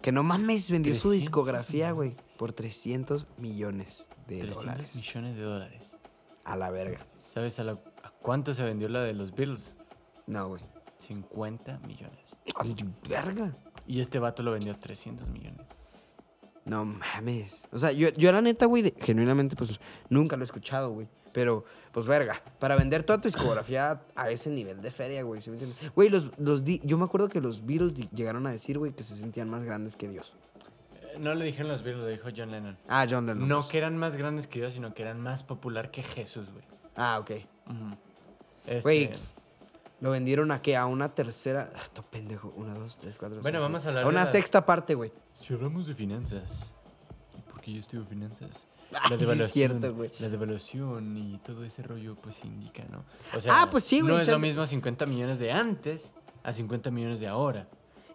Que 0.01 0.11
no 0.13 0.23
mames, 0.23 0.71
vendió 0.71 0.93
su 0.95 1.01
300 1.11 1.13
discografía, 1.21 1.91
güey, 1.93 2.15
por 2.37 2.53
300 2.53 3.27
millones 3.39 4.07
de 4.27 4.39
300 4.41 4.65
dólares. 4.65 4.95
millones 4.97 5.37
de 5.37 5.43
dólares. 5.43 5.99
A 6.45 6.57
la 6.57 6.71
verga. 6.71 7.07
¿Sabes 7.17 7.59
a, 7.61 7.65
la- 7.65 7.79
a 8.03 8.11
cuánto 8.21 8.53
se 8.55 8.63
vendió 8.65 8.89
la 8.89 9.01
de 9.03 9.15
los 9.15 9.35
Beatles? 9.35 9.75
No, 10.27 10.49
güey. 10.49 10.63
50 10.99 11.79
millones. 11.81 12.19
Verga. 13.09 13.57
Y 13.87 14.01
este 14.01 14.19
vato 14.19 14.43
lo 14.43 14.53
vendió 14.53 14.73
a 14.73 14.77
300 14.79 15.29
millones. 15.29 15.67
No 16.65 16.85
mames. 16.85 17.67
O 17.73 17.79
sea, 17.79 17.93
yo, 17.93 18.09
yo 18.17 18.33
la 18.33 18.41
neta, 18.41 18.67
güey, 18.67 18.83
de- 18.83 18.95
genuinamente, 18.99 19.55
pues 19.57 19.79
nunca 20.09 20.37
lo 20.37 20.43
he 20.43 20.47
escuchado, 20.47 20.91
güey. 20.91 21.09
Pero, 21.33 21.65
pues 21.93 22.07
verga, 22.07 22.41
para 22.61 22.77
vender 22.77 23.03
toda 23.03 23.21
tu 23.21 23.27
discografía 23.29 24.01
a 24.15 24.31
ese 24.31 24.51
nivel 24.51 24.81
de 24.81 24.91
feria, 24.93 25.23
güey, 25.25 25.43
¿sí 25.43 25.51
me 25.51 25.57
entiendes? 25.57 25.93
Güey, 25.95 26.09
los, 26.09 26.31
los 26.39 26.63
di- 26.65 26.81
yo 26.85 26.97
me 26.97 27.05
acuerdo 27.05 27.29
que 27.29 27.41
los 27.41 27.67
Beatles 27.67 27.95
llegaron 28.13 28.47
a 28.47 28.53
decir, 28.53 28.79
güey, 28.79 28.93
que 28.93 29.03
se 29.03 29.17
sentían 29.17 29.51
más 29.51 29.65
grandes 29.65 29.97
que 29.97 30.09
Dios. 30.09 30.33
No 31.19 31.35
lo 31.35 31.45
dijeron 31.45 31.69
los 31.71 31.83
Beatles, 31.83 32.05
lo 32.05 32.09
dijo 32.11 32.29
John 32.37 32.51
Lennon. 32.51 32.77
Ah, 32.89 33.07
John 33.09 33.27
Lennon. 33.27 33.49
No 33.49 33.59
pues. 33.59 33.69
que 33.69 33.79
eran 33.79 33.97
más 33.97 34.17
grandes 34.17 34.47
que 34.47 34.61
Dios, 34.61 34.73
sino 34.75 34.95
que 34.95 35.03
eran 35.03 35.21
más 35.21 35.43
popular 35.43 35.91
que 35.91 36.03
Jesús, 36.03 36.49
güey. 36.53 36.65
Ah, 36.97 37.19
ok. 37.21 37.31
Ujú. 37.67 37.97
Este, 38.67 38.83
Güey, 38.83 39.11
¿Lo 40.01 40.11
vendieron 40.11 40.51
a 40.51 40.61
qué? 40.61 40.77
A 40.77 40.87
una 40.87 41.15
tercera. 41.15 41.73
Ah, 41.77 41.87
to 41.93 42.03
pendejo. 42.03 42.53
Una, 42.57 42.75
dos, 42.75 42.99
tres, 42.99 43.17
cuatro. 43.19 43.41
Bueno, 43.41 43.59
cinco, 43.59 43.63
vamos 43.65 43.83
seis. 43.83 43.87
a 43.87 43.89
hablar 43.91 44.03
A 44.05 44.07
de 44.09 44.11
una 44.15 44.25
la- 44.25 44.31
sexta 44.31 44.67
parte, 44.67 44.95
güey. 44.95 45.13
Si 45.33 45.55
hablamos 45.55 45.87
de 45.87 45.95
finanzas, 45.95 46.75
porque 47.51 47.73
yo 47.73 47.79
estudio 47.81 48.05
finanzas, 48.05 48.67
Ah, 48.93 48.99
la 49.05 49.09
sí 49.09 49.15
es 49.15 49.21
devaluación, 49.21 49.49
cierto, 49.81 49.95
güey. 49.95 50.11
la 50.19 50.29
devaluación 50.29 51.17
y 51.17 51.39
todo 51.39 51.65
ese 51.65 51.83
rollo, 51.83 52.17
pues 52.17 52.45
indica, 52.45 52.85
¿no? 52.91 53.05
O 53.37 53.41
sea, 53.41 53.63
Ah, 53.63 53.71
pues 53.71 53.85
sí, 53.85 54.01
güey, 54.01 54.13
No 54.15 54.21
es 54.21 54.27
lo 54.27 54.35
chance- 54.35 54.47
mismo 54.47 54.67
50 54.67 55.07
millones 55.07 55.39
de 55.39 55.51
antes 55.53 56.13
a 56.43 56.53
50 56.53 56.91
millones 56.91 57.21
de 57.21 57.27
ahora. 57.29 57.67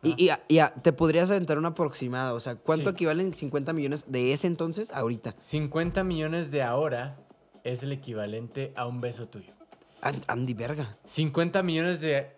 Y, 0.02 0.24
y, 0.26 0.30
a- 0.30 0.42
y 0.48 0.60
a- 0.60 0.74
te 0.74 0.94
podrías 0.94 1.30
aventar 1.30 1.58
un 1.58 1.66
aproximado. 1.66 2.36
O 2.36 2.40
sea, 2.40 2.56
¿cuánto 2.56 2.90
Sí. 2.90 2.94
equivalen 2.94 3.34
50 3.34 3.74
millones 3.74 4.06
de 4.08 4.34
ese 4.34 4.48
entonces 4.48 4.92
a 4.92 5.00
ahorita? 5.00 5.36
50 5.40 6.04
millones 6.04 6.52
de 6.52 6.64
ahora 6.64 7.18
es 7.64 7.84
el 7.84 7.92
equivalente 7.92 8.72
a 8.76 8.86
un 8.88 9.02
beso 9.02 9.28
tuyo. 9.28 9.54
An- 10.02 10.22
Andy, 10.28 10.54
verga. 10.54 10.98
50 11.04 11.62
millones 11.64 12.00
de 12.00 12.32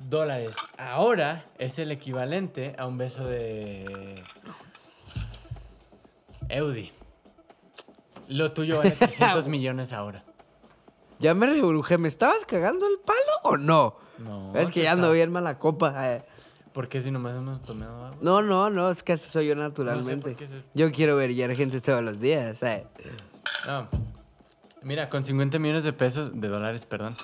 dólares 0.00 0.56
ahora 0.76 1.44
es 1.58 1.78
el 1.78 1.92
equivalente 1.92 2.74
a 2.76 2.86
un 2.86 2.98
beso 2.98 3.24
de 3.26 4.22
Eudi. 6.48 6.92
Lo 8.28 8.52
tuyo 8.52 8.78
vale 8.78 8.90
300 8.98 9.48
millones 9.48 9.92
ahora. 9.92 10.24
Ya 11.20 11.34
me 11.34 11.46
rebrujé. 11.46 11.98
¿Me 11.98 12.08
estabas 12.08 12.44
cagando 12.44 12.86
el 12.86 12.98
palo 12.98 13.18
o 13.44 13.56
no? 13.56 13.96
No. 14.18 14.52
es 14.56 14.70
que 14.70 14.82
ya 14.82 14.92
ando 14.92 15.10
bien 15.12 15.30
mala 15.32 15.58
copa. 15.58 16.12
eh. 16.12 16.24
¿Por 16.74 16.88
qué 16.88 17.00
si 17.00 17.12
nomás 17.12 17.36
hemos 17.36 17.62
tomado 17.62 18.06
agua? 18.06 18.18
No, 18.20 18.42
no, 18.42 18.68
no. 18.68 18.90
Es 18.90 19.04
que 19.04 19.12
así 19.12 19.30
soy 19.30 19.46
yo 19.46 19.54
No 19.54 19.62
sé 19.62 19.68
naturalmente. 19.68 20.36
Yo 20.74 20.90
quiero 20.90 21.14
ver 21.14 21.32
ya 21.32 21.48
gente 21.54 21.80
todos 21.80 22.02
los 22.02 22.18
días. 22.18 22.60
No. 23.64 23.88
Mira, 24.82 25.08
con 25.08 25.22
50 25.22 25.60
millones 25.60 25.84
de 25.84 25.92
pesos, 25.92 26.32
de 26.34 26.48
dólares, 26.48 26.84
perdón. 26.84 27.16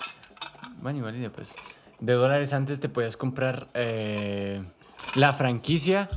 Bueno, 0.81 1.01
igual 1.01 1.17
y 1.17 1.19
de 1.19 1.31
pesos. 1.31 1.57
De 1.99 2.13
dólares 2.13 2.53
antes 2.53 2.79
te 2.79 2.89
podías 2.89 3.17
comprar 3.17 3.67
eh, 3.75 4.65
la 5.17 5.33
franquicia 5.33 6.09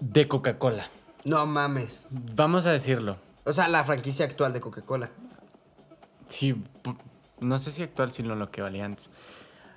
de 0.00 0.26
Coca-Cola. 0.26 0.88
No 1.22 1.46
mames. 1.46 2.08
Vamos 2.10 2.66
a 2.66 2.72
decirlo. 2.72 3.18
O 3.44 3.52
sea, 3.52 3.68
la 3.68 3.84
franquicia 3.84 4.26
actual 4.26 4.52
de 4.52 4.60
Coca-Cola. 4.60 5.10
Sí, 6.26 6.60
no 7.38 7.60
sé 7.60 7.70
si 7.70 7.84
actual, 7.84 8.10
sino 8.10 8.34
lo 8.34 8.50
que 8.50 8.62
valía 8.62 8.84
antes. 8.84 9.08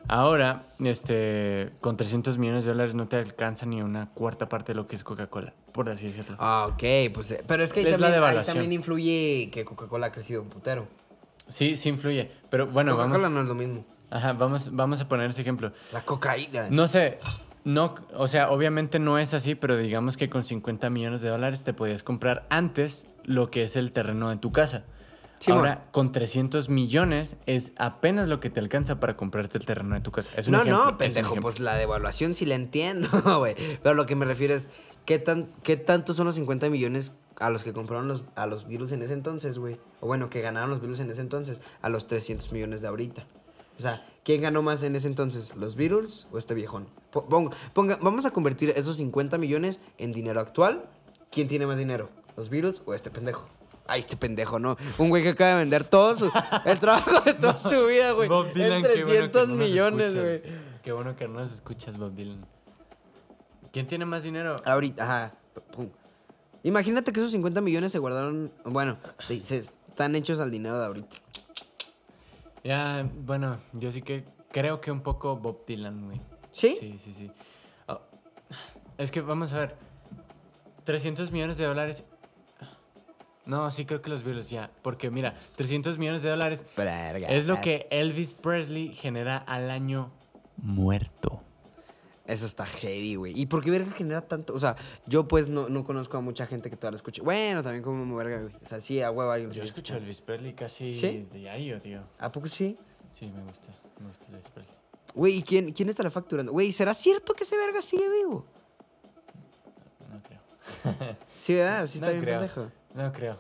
Ahora, 0.08 0.64
este, 0.80 1.72
con 1.82 1.96
300 1.98 2.38
millones 2.38 2.66
de 2.66 2.72
dólares 2.72 2.96
no 2.96 3.08
te 3.08 3.18
alcanza 3.18 3.66
ni 3.66 3.82
una 3.82 4.10
cuarta 4.10 4.50
parte 4.50 4.72
de 4.72 4.76
lo 4.76 4.88
que 4.88 4.96
es 4.96 5.04
Coca-Cola, 5.04 5.54
por 5.72 5.90
así 5.90 6.08
decirlo. 6.08 6.36
Ah, 6.40 6.68
ok, 6.72 7.14
pues. 7.14 7.32
eh, 7.32 7.44
Pero 7.46 7.64
es 7.64 7.74
que 7.74 7.82
ahí, 7.82 7.88
Es 7.88 8.00
también, 8.00 8.24
ahí 8.24 8.42
también 8.44 8.72
influye 8.74 9.50
que 9.52 9.64
Coca-Cola 9.66 10.08
ha 10.08 10.12
crecido 10.12 10.42
un 10.42 10.50
putero. 10.50 10.88
Sí, 11.48 11.76
sí 11.78 11.90
influye. 11.90 12.32
Pero 12.50 12.68
bueno, 12.68 12.94
Coca-Cola 12.94 13.18
vamos, 13.24 13.32
no 13.32 13.42
es 13.42 13.48
lo 13.48 13.56
mismo. 13.56 13.86
ajá, 14.10 14.34
vamos, 14.34 14.76
vamos 14.76 15.00
a 15.02 15.08
poner 15.08 15.30
ese 15.30 15.42
ejemplo. 15.42 15.72
La 15.94 16.02
cocaína. 16.04 16.68
No 16.72 16.88
sé, 16.88 17.20
no, 17.64 17.94
o 18.16 18.28
sea, 18.28 18.50
obviamente 18.50 18.98
no 19.00 19.20
es 19.20 19.34
así, 19.36 19.54
pero 19.54 19.78
digamos 19.78 20.18
que 20.18 20.30
con 20.30 20.44
50 20.44 20.90
millones 20.90 21.22
de 21.22 21.30
dólares 21.30 21.64
te 21.64 21.74
podías 21.74 22.02
comprar 22.02 22.48
antes 22.50 23.06
lo 23.26 23.52
que 23.52 23.64
es 23.64 23.76
el 23.76 23.92
terreno 23.92 24.30
de 24.30 24.38
tu 24.38 24.52
casa. 24.52 24.86
Ahora, 25.48 25.86
con 25.92 26.12
300 26.12 26.70
millones 26.70 27.38
es 27.46 27.72
apenas 27.78 28.28
lo 28.28 28.40
que 28.40 28.50
te 28.50 28.60
alcanza 28.60 29.00
para 29.00 29.16
comprarte 29.16 29.58
el 29.58 29.66
terreno 29.66 29.96
de 29.96 30.02
tu 30.02 30.12
casa. 30.12 30.30
Es 30.36 30.48
un 30.48 30.54
no, 30.54 30.60
ejemplo, 30.62 30.86
no, 30.86 30.98
pendejo, 30.98 31.36
pues 31.36 31.60
la 31.60 31.76
devaluación 31.76 32.36
sí 32.36 32.46
la 32.46 32.56
entiendo, 32.56 33.08
güey. 33.40 33.56
Pero 33.82 33.96
lo 33.96 34.06
que 34.06 34.16
me 34.16 34.26
refiero 34.26 34.54
es, 34.54 34.70
¿qué, 35.06 35.18
tan, 35.20 35.48
¿qué 35.64 35.78
tanto 35.78 36.14
son 36.14 36.26
los 36.26 36.36
50 36.36 36.70
millones 36.70 37.16
a 37.38 37.50
los 37.50 37.64
que 37.64 37.72
compraron 37.72 38.08
los, 38.10 38.26
a 38.36 38.48
los 38.48 38.68
virus 38.68 38.92
en 38.92 39.02
ese 39.02 39.14
entonces, 39.14 39.58
güey? 39.60 39.78
O 40.02 40.08
bueno, 40.08 40.30
que 40.30 40.42
ganaron 40.42 40.70
los 40.70 40.82
virus 40.82 41.00
en 41.00 41.10
ese 41.10 41.22
entonces, 41.22 41.62
a 41.82 41.90
los 41.90 42.08
300 42.08 42.52
millones 42.52 42.82
de 42.82 42.88
ahorita. 42.90 43.26
O 43.78 43.82
sea, 43.82 44.06
¿quién 44.26 44.42
ganó 44.42 44.62
más 44.62 44.84
en 44.84 44.98
ese 44.98 45.08
entonces? 45.08 45.56
¿Los 45.56 45.78
Beatles 45.78 46.28
o 46.34 46.38
este 46.38 46.54
viejón? 46.54 46.88
Po- 47.12 47.26
Ponga, 47.30 47.56
ponga- 47.74 47.98
vamos 48.02 48.26
a 48.26 48.32
convertir 48.32 48.74
esos 48.76 48.98
50 48.98 49.38
millones 49.38 49.80
en 49.98 50.12
dinero 50.12 50.42
actual. 50.42 50.84
¿Quién 51.32 51.48
tiene 51.48 51.66
más 51.66 51.78
dinero? 51.78 52.10
¿Los 52.36 52.50
Beatles 52.50 52.82
o 52.86 52.94
este 52.94 53.10
pendejo? 53.10 53.48
Ay, 53.90 54.02
este 54.02 54.16
pendejo, 54.16 54.60
¿no? 54.60 54.78
Un 54.98 55.10
güey 55.10 55.24
que 55.24 55.30
acaba 55.30 55.52
de 55.52 55.58
vender 55.58 55.84
todo 55.84 56.16
su, 56.16 56.32
el 56.66 56.80
trabajo 56.80 57.22
de 57.22 57.34
toda 57.34 57.58
su 57.58 57.88
vida, 57.88 58.12
güey. 58.12 58.30
Bob 58.30 58.54
Dylan, 58.54 58.74
en 58.74 58.84
qué 58.84 59.04
bueno 59.04 59.04
que 59.04 59.04
300 59.04 59.48
no 59.50 59.56
nos 59.56 59.68
millones, 59.68 60.16
güey. 60.16 60.42
Qué 60.84 60.92
bueno 60.92 61.16
que 61.16 61.28
no 61.28 61.40
nos 61.40 61.52
escuchas, 61.52 61.98
Bob 61.98 62.14
Dylan. 62.14 62.46
¿Quién 63.72 63.88
tiene 63.88 64.06
más 64.06 64.24
dinero? 64.24 64.58
Ahorita, 64.66 65.04
ajá. 65.04 65.34
pum. 65.72 65.90
Imagínate 66.64 67.12
que 67.12 67.20
esos 67.20 67.32
50 67.32 67.62
millones 67.62 67.92
se 67.92 68.00
guardaron. 68.00 68.52
Bueno, 68.66 68.98
sí, 69.20 69.42
se 69.44 69.58
están 69.58 70.16
hechos 70.16 70.40
al 70.40 70.52
dinero 70.52 70.80
de 70.80 70.86
ahorita. 70.86 71.16
Ya, 72.64 73.10
bueno, 73.26 73.58
yo 73.74 73.92
sí 73.92 74.02
que 74.02 74.26
creo 74.52 74.82
que 74.82 74.92
un 74.92 75.02
poco 75.02 75.36
Bob 75.38 75.66
Dylan, 75.66 76.06
güey. 76.06 76.22
¿Sí? 76.52 76.76
Sí, 76.80 77.00
sí, 77.04 77.14
sí. 77.14 77.32
Oh, 77.88 78.02
es 78.98 79.12
que 79.12 79.22
vamos 79.22 79.54
a 79.54 79.60
ver. 79.60 79.76
300 80.84 81.32
millones 81.32 81.58
de 81.58 81.66
dólares. 81.66 82.04
No, 83.50 83.70
sí 83.72 83.86
creo 83.86 84.02
que 84.02 84.10
los 84.12 84.22
Beatles 84.24 84.50
ya. 84.50 84.70
Porque 84.84 85.10
mira, 85.10 85.36
300 85.56 85.98
millones 85.98 86.22
de 86.22 86.30
dólares 86.30 86.66
Verga. 86.78 87.28
es 87.30 87.48
lo 87.48 87.60
que 87.62 87.88
Elvis 87.90 88.34
Presley 88.36 88.94
genera 88.94 89.38
al 89.38 89.72
año 89.72 90.12
muerto. 90.58 91.42
Eso 92.28 92.46
está 92.46 92.68
heavy, 92.68 93.16
güey. 93.16 93.34
¿Y 93.36 93.48
por 93.48 93.64
qué 93.64 93.72
verga 93.72 93.92
genera 93.92 94.22
tanto? 94.22 94.54
O 94.54 94.60
sea, 94.60 94.76
yo 95.08 95.28
pues 95.28 95.50
no, 95.50 95.68
no 95.68 95.84
conozco 95.84 96.16
a 96.16 96.22
mucha 96.22 96.46
gente 96.46 96.70
que 96.70 96.76
todavía 96.76 96.92
lo 96.92 96.98
escuche. 96.98 97.24
Bueno, 97.24 97.64
también 97.64 97.84
como 97.84 98.16
verga, 98.16 98.40
güey. 98.44 98.54
O 98.64 98.68
sea, 98.68 98.80
sí, 98.80 99.02
a 99.02 99.10
huevo 99.10 99.32
alguien 99.32 99.50
lo 99.50 99.56
Yo 99.56 99.64
escucho 99.64 99.96
a. 99.96 99.98
Elvis 99.98 100.22
Presley 100.22 100.54
casi 100.54 100.94
¿Sí? 100.94 101.28
diario, 101.34 101.82
tío. 101.82 102.02
¿A 102.20 102.32
poco 102.32 102.48
sí? 102.48 102.78
Sí, 103.14 103.32
me 103.36 103.44
gusta. 103.46 103.72
Me 104.00 104.08
gusta 104.10 104.28
Elvis 104.30 104.46
Presley. 104.54 104.76
Güey, 105.16 105.38
¿y 105.38 105.42
quién, 105.42 105.72
quién 105.72 105.90
estará 105.90 106.12
facturando? 106.12 106.52
Güey, 106.52 106.72
¿será 106.72 106.94
cierto 106.94 107.34
que 107.34 107.46
ese 107.46 107.58
verga 107.58 107.82
sigue 107.82 108.08
vivo? 108.12 108.46
No 110.12 110.22
creo. 110.22 111.16
Sí, 111.36 111.56
¿verdad? 111.56 111.88
Sí 111.88 111.94
está 111.98 112.06
No 112.08 112.12
bien 112.12 112.24
creo. 112.24 112.40
pendejo. 112.42 112.72
No 112.94 113.12
creo. 113.12 113.38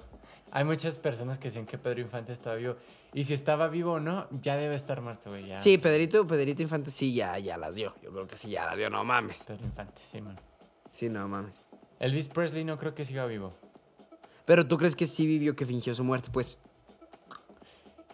Hay 0.51 0.63
muchas 0.63 0.97
personas 0.97 1.37
que 1.37 1.49
dicen 1.49 1.65
que 1.65 1.77
Pedro 1.77 2.01
Infante 2.01 2.33
está 2.33 2.53
vivo. 2.55 2.75
Y 3.13 3.23
si 3.23 3.33
estaba 3.33 3.67
vivo 3.67 3.93
o 3.93 3.99
no, 3.99 4.27
ya 4.41 4.55
debe 4.57 4.75
estar 4.75 5.01
muerto, 5.01 5.29
güey. 5.29 5.47
ya. 5.47 5.59
Sí, 5.59 5.77
Pedrito, 5.77 6.25
Pedrito 6.25 6.61
Infante 6.61 6.91
sí, 6.91 7.13
ya, 7.13 7.37
ya 7.39 7.57
las 7.57 7.75
dio. 7.75 7.93
Yo 8.01 8.11
creo 8.11 8.27
que 8.27 8.37
sí, 8.37 8.49
ya 8.49 8.65
las 8.65 8.77
dio, 8.77 8.89
no 8.89 9.03
mames. 9.03 9.43
Pedro 9.43 9.65
Infante, 9.65 10.01
sí, 10.01 10.21
man. 10.21 10.39
Sí, 10.91 11.09
no 11.09 11.27
mames. 11.27 11.63
Elvis 11.99 12.27
Presley 12.27 12.63
no 12.63 12.77
creo 12.77 12.95
que 12.95 13.05
siga 13.05 13.25
vivo. 13.25 13.53
Pero 14.45 14.67
tú 14.67 14.77
crees 14.77 14.95
que 14.95 15.05
sí 15.05 15.27
vivió, 15.27 15.55
que 15.55 15.65
fingió 15.65 15.93
su 15.93 16.03
muerte, 16.03 16.29
pues. 16.31 16.57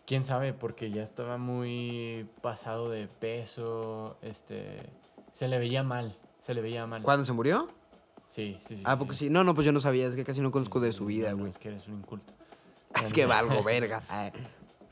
Quién 0.06 0.24
sabe, 0.24 0.54
porque 0.54 0.92
ya 0.92 1.02
estaba 1.02 1.38
muy 1.38 2.28
pasado 2.42 2.90
de 2.90 3.08
peso. 3.08 4.18
Este. 4.22 4.90
Se 5.32 5.48
le 5.48 5.58
veía 5.58 5.84
mal. 5.84 6.18
Se 6.40 6.54
le 6.54 6.62
veía 6.62 6.86
mal. 6.86 7.04
¿Cuándo 7.04 7.26
se 7.26 7.34
murió? 7.34 7.70
Sí, 8.30 8.58
sí, 8.66 8.76
sí. 8.78 8.84
Ah, 8.86 8.98
porque 8.98 9.14
sí. 9.14 9.30
No, 9.30 9.44
no, 9.44 9.56
pues 9.56 9.66
yo 9.66 9.72
no 9.72 9.80
sabía. 9.80 10.08
Es 10.08 10.16
que 10.16 10.24
casi 10.24 10.42
no 10.42 10.52
conozco 10.52 10.80
de 10.80 10.92
su 10.92 11.06
vida, 11.06 11.32
güey. 11.34 11.50
es 11.50 11.58
que 11.58 11.70
eres 11.70 11.88
un 11.88 11.96
inculto. 11.96 12.34
Es 13.02 13.14
que 13.14 13.26
valgo 13.26 13.64
verga. 13.64 14.04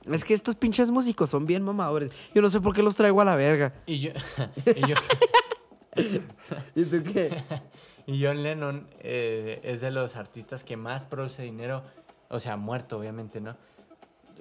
Es 0.05 0.23
que 0.25 0.33
estos 0.33 0.55
pinches 0.55 0.91
músicos 0.91 1.29
son 1.29 1.45
bien 1.45 1.63
mamadores. 1.63 2.11
Yo 2.33 2.41
no 2.41 2.49
sé 2.49 2.59
por 2.59 2.73
qué 2.73 2.81
los 2.81 2.95
traigo 2.95 3.21
a 3.21 3.25
la 3.25 3.35
verga. 3.35 3.73
Y 3.85 3.99
yo. 3.99 4.11
y 4.75 4.87
yo. 4.87 4.95
¿Y 6.75 6.85
tú 6.85 7.03
qué? 7.03 7.31
Y 8.05 8.21
John 8.21 8.43
Lennon 8.43 8.85
eh, 8.99 9.61
es 9.63 9.79
de 9.79 9.89
los 9.89 10.17
artistas 10.17 10.65
que 10.65 10.75
más 10.75 11.07
produce 11.07 11.41
dinero. 11.41 11.83
O 12.27 12.37
sea, 12.37 12.57
muerto, 12.57 12.97
obviamente, 12.97 13.39
¿no? 13.39 13.55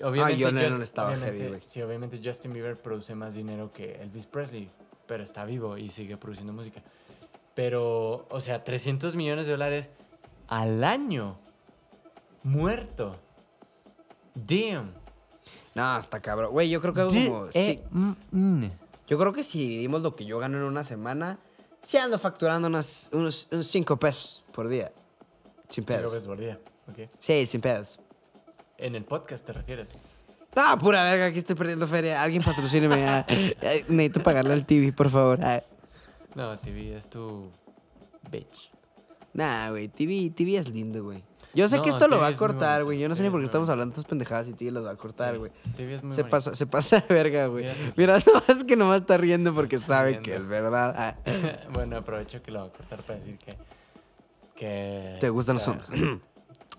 Obviamente, 0.02 0.42
ah, 0.42 0.46
John 0.48 0.54
Lennon 0.56 0.82
estaba 0.82 1.14
heavy, 1.14 1.46
güey. 1.46 1.60
Sí, 1.66 1.80
obviamente 1.80 2.20
Justin 2.24 2.52
Bieber 2.52 2.80
produce 2.80 3.14
más 3.14 3.34
dinero 3.34 3.72
que 3.72 4.02
Elvis 4.02 4.26
Presley. 4.26 4.68
Pero 5.06 5.22
está 5.22 5.44
vivo 5.44 5.78
y 5.78 5.90
sigue 5.90 6.16
produciendo 6.16 6.52
música. 6.52 6.82
Pero, 7.54 8.26
o 8.30 8.40
sea, 8.40 8.64
300 8.64 9.14
millones 9.14 9.46
de 9.46 9.52
dólares 9.52 9.90
al 10.48 10.84
año. 10.84 11.38
Muerto. 12.42 13.16
Damn. 14.34 14.92
No, 15.74 15.98
está 15.98 16.20
cabrón. 16.20 16.52
Güey, 16.52 16.68
yo 16.68 16.80
creo 16.80 16.94
que 16.94 17.06
como. 17.06 17.48
Eh, 17.54 17.82
mm, 17.90 18.12
mm. 18.30 18.70
Yo 19.06 19.18
creo 19.18 19.32
que 19.32 19.42
si 19.42 19.58
dividimos 19.58 20.02
lo 20.02 20.16
que 20.16 20.24
yo 20.24 20.38
gano 20.38 20.58
en 20.58 20.64
una 20.64 20.84
semana, 20.84 21.38
sí 21.82 21.98
ando 21.98 22.18
facturando 22.18 22.68
unos 22.68 23.48
5 23.50 23.96
pesos 23.98 24.44
por 24.52 24.68
día. 24.68 24.92
Sin 25.68 25.84
pedos. 25.84 26.02
5 26.02 26.12
pesos 26.12 26.28
por 26.28 26.38
día, 26.38 26.58
ok. 26.88 27.10
Sí, 27.18 27.46
sin 27.46 27.60
pedos. 27.60 27.98
¿En 28.78 28.94
el 28.94 29.04
podcast 29.04 29.44
te 29.44 29.52
refieres? 29.52 29.88
No, 30.54 30.78
pura 30.78 31.04
verga, 31.04 31.26
aquí 31.26 31.38
estoy 31.38 31.56
perdiendo 31.56 31.86
feria. 31.86 32.22
Alguien 32.22 32.42
patrocíneme. 32.42 33.08
Ah. 33.08 33.26
Necesito 33.88 34.22
pagarle 34.22 34.52
al 34.52 34.66
TV, 34.66 34.92
por 34.92 35.10
favor. 35.10 35.38
Ah. 35.42 35.62
No, 36.34 36.58
TV 36.58 36.96
es 36.96 37.08
tu 37.08 37.50
bitch. 38.30 38.70
Nah, 39.34 39.70
güey, 39.70 39.88
TV, 39.88 40.30
TV 40.30 40.56
es 40.56 40.68
lindo, 40.68 41.02
güey. 41.02 41.22
Yo 41.54 41.68
sé 41.68 41.82
que 41.82 41.90
esto 41.90 42.08
lo 42.08 42.18
va 42.18 42.28
a 42.28 42.32
cortar, 42.32 42.84
güey. 42.84 42.98
Yo 42.98 43.08
no 43.08 43.14
sé 43.14 43.22
ni 43.22 43.30
por 43.30 43.40
qué 43.40 43.46
estamos 43.46 43.68
hablando 43.68 43.94
de 43.94 44.00
estas 44.00 44.08
pendejadas 44.08 44.48
y 44.48 44.54
TV 44.54 44.70
lo 44.70 44.82
va 44.82 44.92
a 44.92 44.96
cortar, 44.96 45.38
güey. 45.38 45.52
TV 45.76 45.94
es 45.94 46.02
muy 46.02 46.14
se 46.14 46.24
pasa, 46.24 46.54
se 46.54 46.66
pasa 46.66 47.00
de 47.00 47.14
verga, 47.14 47.46
güey. 47.46 47.66
Mira, 47.96 48.18
no 48.18 48.54
es 48.54 48.64
que 48.64 48.76
nomás 48.76 49.02
está 49.02 49.18
riendo 49.18 49.54
porque 49.54 49.76
sabe 49.78 50.20
que 50.20 50.36
es 50.36 50.46
verdad. 50.46 50.94
Ah. 50.96 51.16
bueno, 51.72 51.98
aprovecho 51.98 52.42
que 52.42 52.50
lo 52.50 52.60
va 52.60 52.66
a 52.66 52.70
cortar 52.70 53.02
para 53.02 53.18
decir 53.18 53.38
que. 53.38 53.54
que 54.54 55.18
¿Te 55.20 55.28
gustan 55.28 55.56
los 55.56 55.68
hombres? 55.68 55.90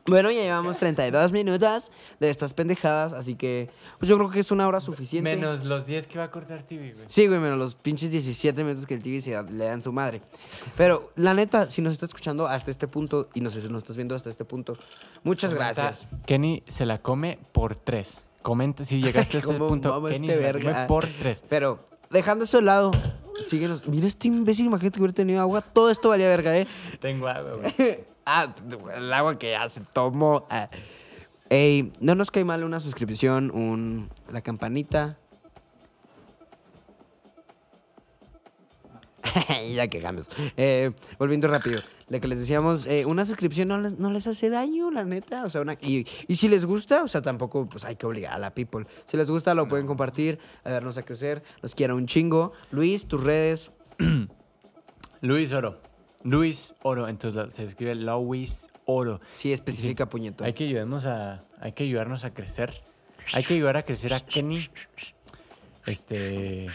Bueno, 0.05 0.31
ya 0.31 0.41
llevamos 0.41 0.77
32 0.79 1.31
minutos 1.31 1.91
de 2.19 2.29
estas 2.29 2.53
pendejadas, 2.53 3.13
así 3.13 3.35
que 3.35 3.69
pues 3.99 4.09
yo 4.09 4.17
creo 4.17 4.29
que 4.29 4.41
es 4.41 4.51
una 4.51 4.67
hora 4.67 4.81
suficiente. 4.81 5.35
Menos 5.35 5.63
los 5.63 5.85
10 5.85 6.07
que 6.07 6.19
va 6.19 6.25
a 6.25 6.31
cortar 6.31 6.63
TV, 6.63 6.93
güey. 6.93 7.05
Sí, 7.07 7.27
güey, 7.27 7.39
menos 7.39 7.57
los 7.57 7.75
pinches 7.75 8.11
17 8.11 8.63
minutos 8.63 8.85
que 8.85 8.95
el 8.95 9.01
TV 9.01 9.21
se 9.21 9.41
le 9.43 9.65
dan 9.65 9.81
su 9.81 9.93
madre. 9.93 10.21
Pero 10.75 11.11
la 11.15 11.33
neta, 11.33 11.69
si 11.71 11.81
nos 11.81 11.93
está 11.93 12.05
escuchando 12.05 12.47
hasta 12.47 12.69
este 12.69 12.87
punto 12.87 13.29
y 13.33 13.39
nos, 13.39 13.55
nos 13.69 13.83
estás 13.83 13.95
viendo 13.95 14.13
hasta 14.13 14.29
este 14.29 14.43
punto, 14.43 14.77
muchas 15.23 15.53
gracias. 15.53 16.07
Kenny 16.25 16.63
se 16.67 16.85
la 16.85 17.01
come 17.01 17.39
por 17.53 17.75
3. 17.75 18.23
Comenta 18.41 18.83
si 18.83 19.01
llegaste 19.01 19.37
a 19.37 19.39
este 19.39 19.53
punto. 19.53 20.03
Kenny 20.03 20.29
este 20.29 20.41
se 20.43 20.53
la 20.53 20.59
come 20.59 20.85
por 20.85 21.07
3. 21.07 21.45
Pero 21.47 21.79
dejando 22.13 22.45
eso 22.45 22.57
de 22.57 22.63
lado, 22.63 22.91
síguenos. 23.49 23.87
Mira 23.87 24.07
este 24.07 24.27
imbécil, 24.27 24.67
imagínate 24.67 24.95
que 24.95 25.01
hubiera 25.01 25.13
tenido 25.13 25.41
agua. 25.41 25.61
Todo 25.61 25.89
esto 25.89 26.09
valía 26.09 26.27
verga, 26.27 26.57
¿eh? 26.57 26.67
Tengo 26.99 27.27
agua, 27.27 27.55
güey. 27.55 28.05
Ah, 28.25 28.55
el 28.95 29.11
agua 29.11 29.37
que 29.37 29.51
ya 29.51 29.67
se 29.67 29.81
tomó. 29.81 30.47
Ah. 30.49 30.69
Ey, 31.49 31.91
no 31.99 32.15
nos 32.15 32.31
cae 32.31 32.45
mal 32.45 32.63
una 32.63 32.79
suscripción, 32.79 33.51
un, 33.51 34.09
la 34.31 34.39
campanita. 34.39 35.17
ya 39.75 39.89
que 39.89 39.99
cambios. 39.99 40.29
Eh, 40.55 40.91
volviendo 41.19 41.49
rápido. 41.49 41.81
Lo 42.13 42.21
que 42.21 42.27
les 42.27 42.39
decíamos, 42.39 42.85
eh, 42.85 43.07
una 43.07 43.25
suscripción 43.25 43.69
no 43.69 43.79
les, 43.79 43.97
no 43.97 44.11
les, 44.11 44.27
hace 44.27 44.51
daño, 44.51 44.91
la 44.91 45.03
neta. 45.03 45.45
O 45.45 45.49
sea, 45.49 45.61
una, 45.61 45.73
y, 45.81 46.05
y, 46.27 46.35
si 46.35 46.47
les 46.47 46.63
gusta, 46.63 47.01
o 47.01 47.07
sea, 47.07 47.23
tampoco 47.23 47.67
pues 47.67 47.85
hay 47.85 47.95
que 47.95 48.05
obligar 48.05 48.33
a 48.33 48.37
la 48.37 48.53
people. 48.53 48.85
Si 49.07 49.17
les 49.17 49.31
gusta, 49.31 49.55
lo 49.55 49.67
pueden 49.67 49.87
compartir, 49.87 50.37
a 50.63 50.69
darnos 50.69 50.99
a 50.99 51.01
crecer. 51.01 51.41
Los 51.63 51.73
quiero 51.73 51.95
un 51.95 52.05
chingo. 52.05 52.53
Luis, 52.69 53.07
tus 53.07 53.23
redes. 53.23 53.71
Luis 55.21 55.53
Oro. 55.53 55.81
Luis 56.21 56.75
Oro, 56.83 57.07
entonces 57.07 57.55
se 57.55 57.63
escribe 57.63 57.95
Luis 57.95 58.69
Oro. 58.85 59.19
Sí, 59.33 59.51
especifica 59.51 60.07
puñetón. 60.07 60.45
Hay 60.45 60.53
que 60.53 60.65
ayudarnos 60.65 61.07
a, 61.07 61.45
hay 61.59 61.71
que 61.71 61.85
ayudarnos 61.85 62.25
a 62.25 62.33
crecer. 62.35 62.83
Hay 63.33 63.43
que 63.43 63.55
ayudar 63.55 63.75
a 63.75 63.83
crecer 63.83 64.13
a 64.13 64.19
Kenny. 64.19 64.69
Este. 65.87 66.67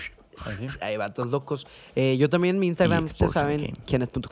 ¿Así? 0.46 0.66
Hay 0.80 0.96
vatos 0.96 1.30
locos. 1.30 1.66
Eh, 1.94 2.16
yo 2.18 2.28
también 2.28 2.58
mi 2.58 2.66
Instagram, 2.66 3.04
ustedes 3.04 3.32
saben, 3.32 3.72
quién 3.86 4.02
es 4.02 4.08
punto 4.08 4.28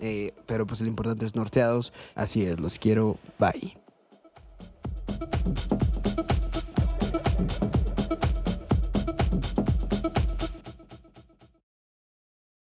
eh, 0.00 0.32
pero 0.46 0.66
pues 0.66 0.80
lo 0.80 0.88
importante 0.88 1.26
es 1.26 1.34
norteados. 1.34 1.92
Así 2.14 2.44
es, 2.44 2.60
los 2.60 2.78
quiero. 2.78 3.18
Bye. 3.38 3.76